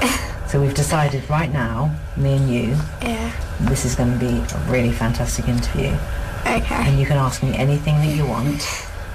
[0.50, 3.30] so we've decided right now, me and you, Yeah.
[3.60, 5.96] this is going to be a really fantastic interview.
[6.44, 6.74] Okay.
[6.74, 8.66] And you can ask me anything that you want,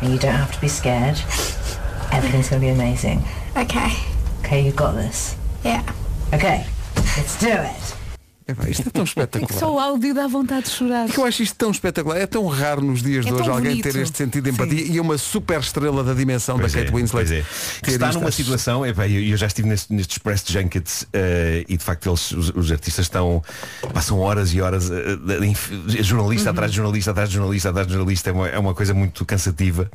[0.01, 1.17] and you don't have to be scared.
[2.13, 3.25] Everything's going to be amazing.
[3.57, 3.91] Okay.
[4.39, 5.35] Okay, you've got this.
[5.63, 5.83] Yeah.
[6.33, 6.65] Okay,
[7.17, 7.95] let's do it.
[8.47, 9.59] Epá, isto é tão espetacular.
[9.59, 11.09] Só o áudio dá vontade de chorar.
[11.09, 12.17] É que eu acho isto tão espetacular.
[12.17, 13.91] É tão raro nos dias É de hoje alguém bonito.
[13.91, 16.95] ter este sentido de empatia e uma super estrela da dimensão Pois da é, Kate
[16.95, 17.27] Winslet.
[17.27, 17.43] pois é.
[17.81, 21.65] ter Está numa acho- situação, epá, eu, eu já estive neste, nestes press junkets eh,
[21.67, 23.41] e de facto eles, os, os artistas estão,
[23.93, 26.53] passam horas e horas, eh, de- de- jornalista Uhum.
[26.53, 29.25] atrás de jornalista, atrás de jornalista, atrás de jornalista, é uma, é uma coisa muito
[29.25, 29.89] cansativa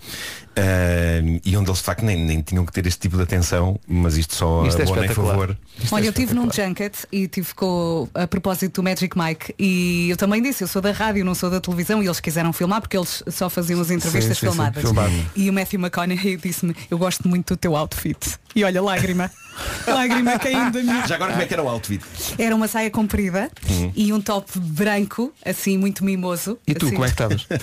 [0.62, 3.80] eh, e onde eles de facto nem, nem tinham que ter este tipo de atenção,
[3.88, 5.56] mas isto só Isto é abona em favor.
[5.90, 10.16] Olha, eu estive num junket e tive com a propósito do Magic Mike e eu
[10.16, 12.96] também disse, eu sou da rádio, não sou da televisão e eles quiseram filmar porque
[12.96, 14.82] eles só faziam as entrevistas Sim, sim, sim, filmadas.
[14.82, 15.12] filmado.
[15.34, 18.18] E o Matthew McConaughey disse-me, eu gosto muito do teu outfit.
[18.54, 19.30] E olha, lágrima.
[19.86, 21.06] lágrima caindo da minha.
[21.06, 22.02] Já agora como é que era o outfit?
[22.38, 23.92] Era uma saia comprida Hum.
[23.94, 26.58] e um top branco, assim, muito mimoso.
[26.66, 26.94] E tu, assim.
[26.94, 27.46] como é que estavas?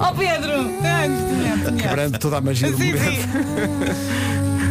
[0.00, 0.52] Oh Pedro!
[0.80, 1.72] Tinha.
[1.82, 3.28] Quebrando toda a magia do Sim, momento.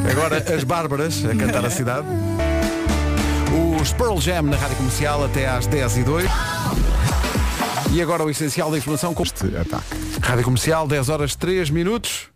[0.11, 2.07] Agora as Bárbaras a cantar a cidade.
[3.81, 6.29] Os Pearl Jam na Rádio Comercial até às 10 e 2
[7.93, 9.85] E agora o essencial da informação com este ataque.
[10.21, 12.30] Rádio Comercial, 10 horas 3 minutos.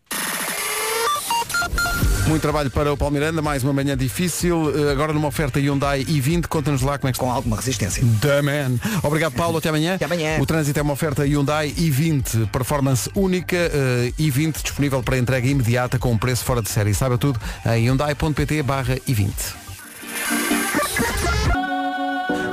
[2.28, 4.74] Muito trabalho para o Palmiranda, mais uma manhã difícil.
[4.76, 8.04] Eh, Agora numa oferta Hyundai i20, conta-nos lá como é que Com alguma resistência.
[8.20, 8.80] The man.
[9.04, 9.96] Obrigado Paulo, até amanhã.
[9.96, 10.40] Até amanhã.
[10.40, 16.00] O trânsito é uma oferta Hyundai i20, performance única, eh, i20 disponível para entrega imediata
[16.00, 16.94] com um preço fora de série.
[16.96, 19.65] Saiba tudo em hyundai.pt barra i20.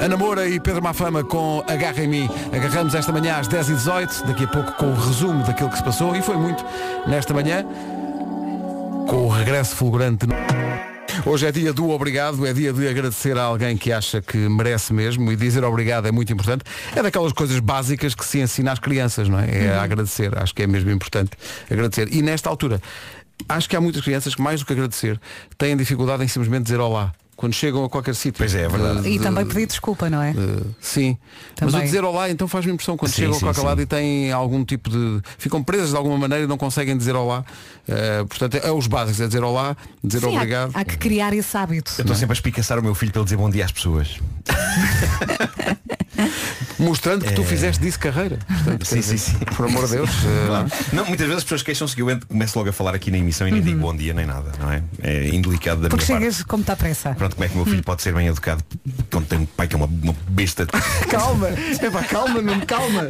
[0.02, 2.28] Ana Moura e Pedro Mafama com Agarra em mim.
[2.52, 6.16] Agarramos esta manhã às 10h18, daqui a pouco com o resumo daquilo que se passou,
[6.16, 6.64] e foi muito
[7.06, 7.64] nesta manhã,
[9.08, 10.26] com o regresso fulgurante.
[11.24, 14.92] Hoje é dia do obrigado, é dia de agradecer a alguém que acha que merece
[14.92, 16.64] mesmo e dizer obrigado é muito importante.
[16.96, 19.66] É daquelas coisas básicas que se ensina às crianças, não é?
[19.66, 21.30] É agradecer, acho que é mesmo importante
[21.70, 22.12] agradecer.
[22.12, 22.82] E nesta altura,
[23.48, 25.20] acho que há muitas crianças que mais do que agradecer
[25.56, 27.12] têm dificuldade em simplesmente dizer olá.
[27.42, 28.38] Quando chegam a qualquer sítio.
[28.38, 29.08] Pois é, é verdade.
[29.08, 30.30] E também pedir desculpa, não é?
[30.30, 31.18] Uh, sim.
[31.60, 31.86] Mas o Também.
[31.86, 33.66] dizer olá então faz-me impressão quando Sim, chegam sim, a qualquer sim.
[33.66, 35.20] lado e têm algum tipo de.
[35.38, 37.44] ficam presas de alguma maneira e não conseguem dizer olá.
[37.88, 40.70] Uh, portanto, é os básicos, é dizer olá, dizer Sim, há- obrigado.
[40.72, 41.90] Há, que criar esse hábito.
[41.98, 44.20] Eu estou sempre a espicaçar o meu filho para ele dizer bom dia às pessoas.
[46.82, 48.38] Mostrando que tu fizeste disso carreira.
[48.46, 49.36] Portanto, Sim, sim, sim.
[49.56, 50.10] Por amor de Deus.
[50.46, 50.70] Claro.
[50.92, 53.18] Não, muitas vezes as pessoas queixam-se que eu entro, começo logo a falar aqui na
[53.18, 53.66] emissão e nem Uhum.
[53.66, 54.82] digo bom dia nem nada, não é?
[55.02, 56.32] É indelicado da Porque minha parte.
[56.32, 57.14] chegas como está pressa.
[57.14, 58.62] Pronto, como é que o meu filho pode ser bem educado
[59.10, 60.66] quando tem um pai que é uma, uma besta?
[61.08, 63.08] calma, Epá, calma, não calma.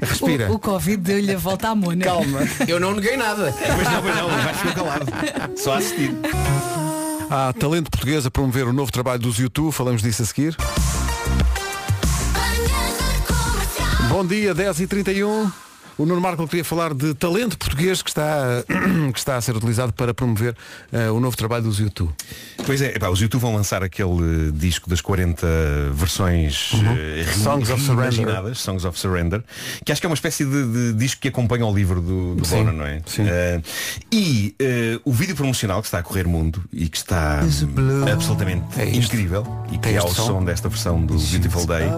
[0.00, 0.50] Respira.
[0.50, 2.04] O, o Covid deu-lhe a volta à mona.
[2.04, 2.40] Calma.
[2.66, 3.52] Eu não neguei nada.
[3.52, 5.06] Pois não, pois não, vai ficar calado.
[5.56, 6.14] Só a assistir.
[7.30, 10.56] Há talento português a promover o novo trabalho dos YouTube, falamos disso a seguir.
[14.18, 15.67] Bom dia, 10h31.
[15.98, 18.62] O Nuno Marco queria falar de talento português que está,
[19.12, 20.54] que está a ser utilizado para promover
[20.92, 22.12] eh, o novo trabalho dos YouTube.
[22.64, 25.44] Pois é, os YouTube vão lançar aquele eh, disco das 40
[25.92, 27.42] versões Uhum.
[27.42, 28.54] Songs of Surrender.
[28.54, 29.42] Songs of Surrender,
[29.84, 32.44] que acho que é uma espécie de, de disco que acompanha o livro do, do
[32.44, 33.02] Sim, Bono, não é?
[33.18, 33.60] Eh,
[34.12, 37.40] e eh, o vídeo promocional que está a correr mundo e que está
[38.12, 40.26] absolutamente incrível e que É é este o som?
[40.26, 41.88] som desta versão do Beautiful Day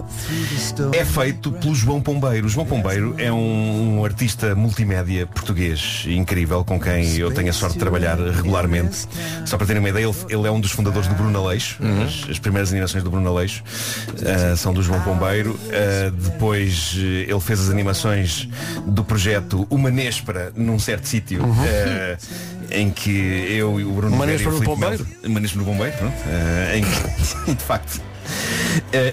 [0.93, 2.47] é feito pelo João Pombeiro.
[2.47, 7.53] O João Pombeiro é um, um artista multimédia português incrível com quem eu tenho a
[7.53, 9.07] sorte de trabalhar regularmente.
[9.45, 11.79] Só para terem uma ideia, ele, ele é um dos fundadores do Bruno Aleixo.
[12.05, 13.63] As, as primeiras animações do Bruno Aleixo
[14.25, 15.59] ah, são do João Pombeiro.
[15.69, 18.47] Ah, depois eh, ele fez as animações
[18.85, 21.43] do projeto Uma Néspera num certo sítio.
[21.43, 22.17] ah,
[22.71, 23.09] em que
[23.49, 25.07] eu e o Bruno Uma e Néspera no Pombeiro?
[25.25, 26.15] Uma no Bombeiro, pronto.
[26.73, 28.01] Em que, de facto,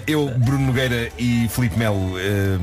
[0.07, 2.57] eu, Bruno Nogueira e Filipe Melo eh,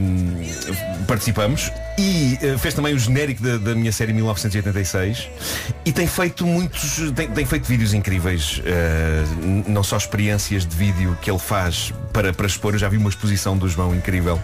[1.06, 5.28] participamos e eh, fez também o genérico da, da minha série 1986
[5.84, 10.76] e tem feito muitos tem, tem feito vídeos incríveis eh, n- não só experiências de
[10.76, 14.38] vídeo que ele faz para, para expor, eu já vi uma exposição do João incrível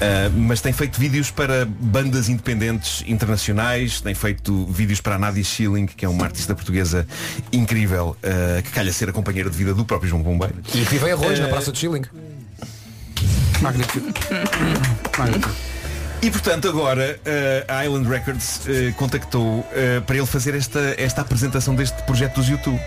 [0.00, 5.44] eh, mas tem feito vídeos para bandas independentes internacionais tem feito vídeos para a Nadia
[5.44, 7.06] Schilling que é uma artista portuguesa
[7.52, 10.90] incrível eh, que calha ser a companheira de vida do próprio João Bombeiro E que
[10.90, 12.02] vivem arroz na Eh, Praça de Chilling.
[13.60, 14.08] Magnífico.
[16.20, 21.20] E portanto agora eh, a Island Records eh, contactou eh, para ele fazer esta, esta
[21.20, 22.80] apresentação deste projeto dos YouTube.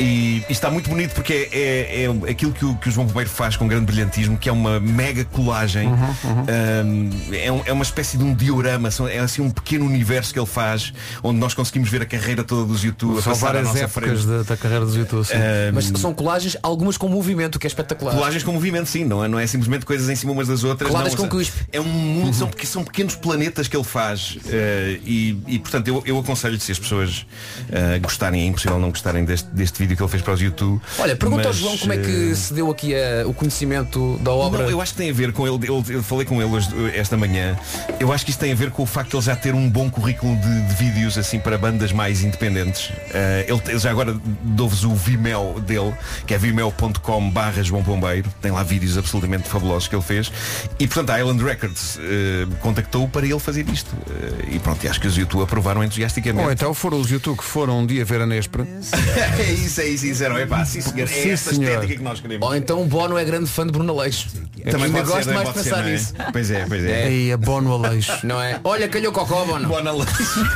[0.00, 3.06] E, e está muito bonito porque é, é- é aquilo que o, que o João
[3.06, 5.88] Bombeiro faz com grande brilhantismo, que é uma mega colagem.
[5.88, 10.32] Um, é, um- é uma espécie de um diorama, são- é assim um pequeno universo
[10.32, 13.64] que ele faz, onde nós conseguimos ver a carreira toda dos YouTube a São várias
[13.66, 14.26] nossa épocas frente.
[14.26, 15.24] da, da carreira dos YouTube.
[15.24, 15.34] sim.
[15.72, 18.14] Mas são colagens, algumas com movimento, que é espetacular.
[18.14, 20.90] Colagens com movimento, sim, não é, não é simplesmente coisas em cima umas das outras.
[20.90, 21.56] Coladas não, com cuspe.
[21.72, 25.88] É um mundo, são, pequ- são pequenos planetas que ele faz eh, e, e, portanto
[25.88, 27.26] eu, eu aconselho se as pessoas
[27.70, 30.80] eh, gostarem, é impossível não gostarem deste, deste vídeo que ele fez para os YouTube.
[30.98, 34.18] Olha, pergunta ao Mas, João como é eh, que se deu aqui eh, o conhecimento
[34.22, 34.62] da obra.
[34.64, 36.68] Não, eu acho que tem a ver com ele, ele- eu falei com ele hoje,
[36.94, 37.58] esta manhã,
[37.98, 39.68] eu acho que isto tem a ver com o facto de ele já ter um
[39.68, 42.90] bom currículo de, de vídeos assim para bandas mais independentes.
[43.12, 45.92] Eh, ele, ele já agora dou-vos o Vimeo dele,
[46.26, 50.30] que é vimeo.com barra João Pombeiro, tem lá vídeos absolutamente fabulosos que ele fez.
[50.78, 53.90] E portanto a Island Records eh, contactou-o para ele fazer isto.
[54.10, 56.44] Eh, e pronto, e acho que os YouTube aprovaram entusiasticamente.
[56.46, 58.66] Ou então foram os YouTube que foram um dia ver a Nespra.
[59.38, 61.70] é isso, é isso, disseram, é pá, sim senhor, é Sim, esta senhor.
[61.70, 62.46] estética que nós queremos.
[62.46, 64.28] Ou então o Bono é grande fã de Bruno Aleixo.
[64.70, 65.92] Também Ainda gosto mais de pensar não é?
[65.92, 66.14] nisso.
[66.32, 67.04] Pois é, pois é.
[67.04, 68.26] Aí a Bono Aleixo.
[68.26, 68.60] Não é?
[68.64, 69.68] Olha, calhou cocó, Bono.
[69.68, 70.46] Bono Aleixo.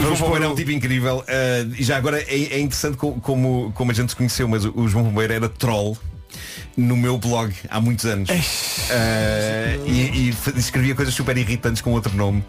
[0.00, 3.70] João Bombeiro é um tipo incrível eh, e já agora é, é interessante co- como,
[3.74, 5.96] como a gente se conheceu, mas o, o João Bombeiro era troll
[6.76, 8.28] no meu blog há muitos anos.
[8.90, 9.90] Eh, e,
[10.30, 12.42] e escrevia coisas super irritantes com outro nome.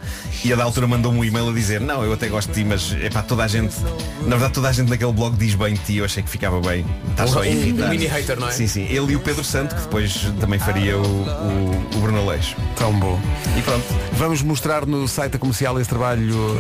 [0.44, 2.66] E a da altura mandou-me um e-mail a dizer não, eu até gosto de ti,
[2.66, 3.76] mas é toda a gente
[4.22, 6.60] na verdade toda a gente naquele blog diz bem de ti, eu achei que ficava
[6.62, 6.86] bem.
[7.12, 8.52] Está só a Um- irritar um mini hater, não é?
[8.52, 12.20] Sim, sim, ele e o Pedro Santo que depois também faria o, o, o Bruno
[12.28, 12.56] Aleixo.
[12.78, 13.20] Tão bom.
[13.58, 13.86] e pronto.
[14.14, 16.58] Vamos mostrar no site da comercial esse trabalho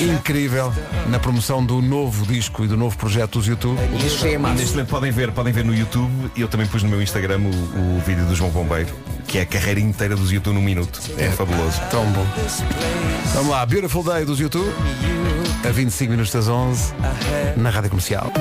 [0.00, 0.72] incrível
[1.08, 3.78] na promoção do novo disco e do novo projeto dos YouTube.
[3.94, 4.54] O disco é massa.
[4.56, 7.40] Neste momento podem ver, podem ver no YouTube e eu também pus no meu Instagram
[7.40, 8.94] o, o vídeo do João Bombeiro,
[9.26, 11.00] que é a carreira inteira dos YouTube num minuto.
[11.18, 11.80] É fabuloso.
[11.90, 12.26] Tão bom.
[13.34, 14.70] Vamos lá, Beautiful Day dos YouTube.
[15.64, 16.92] A 25 minutos das 11
[17.56, 18.32] na Rádio Comercial.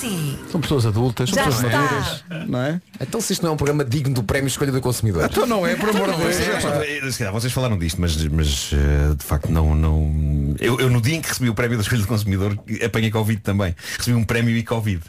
[0.00, 0.38] Sim.
[0.50, 1.78] São pessoas adultas, são Já pessoas está.
[1.80, 2.80] maduras, não é?
[3.00, 5.24] Então se isto não é um programa digno do prémio Escolha do Consumidor.
[5.24, 6.40] Então não é, por amor de Deus.
[6.40, 6.84] Epá.
[6.84, 9.74] eh, se calhar vocês falaram disto, mas, mas eh, de facto não.
[9.74, 13.10] não eu, eu no dia em que recebi o prémio da escolha do consumidor apanhei
[13.10, 13.74] Covid também.
[13.98, 15.02] Recebi um prémio e Covid.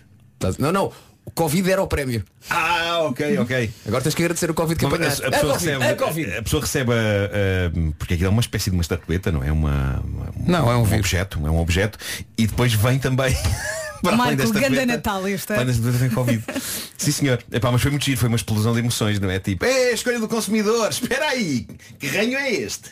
[0.60, 0.92] Não, não.
[1.26, 2.24] O Covid era o prémio.
[2.50, 3.70] Ah, ok, ok.
[3.86, 5.22] Agora tens que agradecer o Covid que A, a apanhaste.
[5.24, 6.38] pessoa É Covid, recebe, é Covid.
[6.38, 9.52] a pessoa recebe a- a- porque aquilo é uma espécie de uma estatueta, não é?
[9.52, 11.00] Uma, uma- Não, é um vírus.
[11.02, 12.00] objeto, é um objeto
[12.38, 13.36] e depois vem também
[14.02, 16.44] para além Marco, estatueta, Natal estatueta vem Covid.
[16.98, 17.40] Sim senhor.
[17.52, 19.40] Epá, mas foi muito giro, foi uma explosão de emoções, não é?
[19.40, 21.68] Tipo, é a escolha do consumidor, espera aí,
[22.00, 22.90] que ranho é este?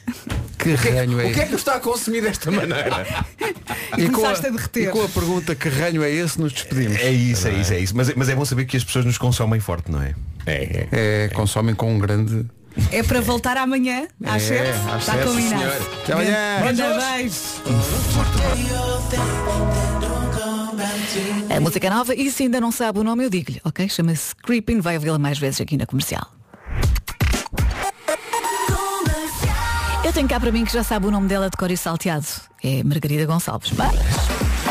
[0.57, 3.05] Que ranho é O que é que está a consumir desta maneira?
[3.97, 4.89] E com, a, Começaste a derreter.
[4.89, 6.97] e com a pergunta que ranho é esse nos despedimos.
[6.99, 7.95] É isso, é isso, é isso.
[7.95, 10.13] Mas, mas é bom saber que as pessoas nos consomem forte, não é?
[10.45, 10.87] É, é.
[11.25, 12.45] É, consomem com um grande.
[12.91, 14.89] É para voltar amanhã, às É, 7.
[14.89, 15.61] às Está sete, combinado.
[15.61, 15.91] senhor.
[16.03, 16.59] Até amanhã.
[16.61, 17.35] Grande beijo.
[21.55, 23.87] A música nova e se ainda não sabe o nome eu digo-lhe, ok?
[23.89, 26.31] Chama-se Creeping, vai ouvi-la mais vezes aqui na comercial.
[30.03, 32.27] Eu tenho cá para mim que já sabe o nome dela de cor e salteado.
[32.63, 33.71] É Margarida Gonçalves.
[33.71, 33.95] Mas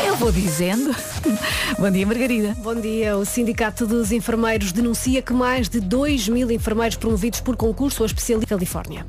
[0.05, 0.95] eu vou dizendo.
[1.77, 2.55] Bom dia, Margarida.
[2.59, 3.17] Bom dia.
[3.17, 8.05] O Sindicato dos Enfermeiros denuncia que mais de 2 mil enfermeiros promovidos por concurso ou
[8.05, 9.05] especialista da Califórnia.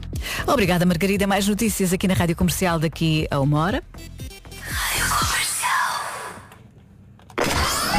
[0.46, 1.28] Obrigada, Margarida.
[1.28, 3.84] Mais notícias aqui na Rádio Comercial daqui a uma hora.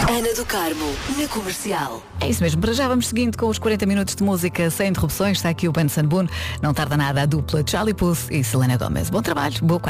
[0.10, 0.86] Ana do Carmo,
[1.20, 2.02] na comercial.
[2.22, 2.62] É isso mesmo.
[2.62, 5.38] Para já vamos seguindo com os 40 minutos de música sem interrupções.
[5.38, 6.30] Está aqui o Benson Boone.
[6.62, 9.10] Não tarda nada a dupla Charlie Puth e Selena Gomez.
[9.10, 9.56] Bom trabalho.
[9.62, 9.82] Boa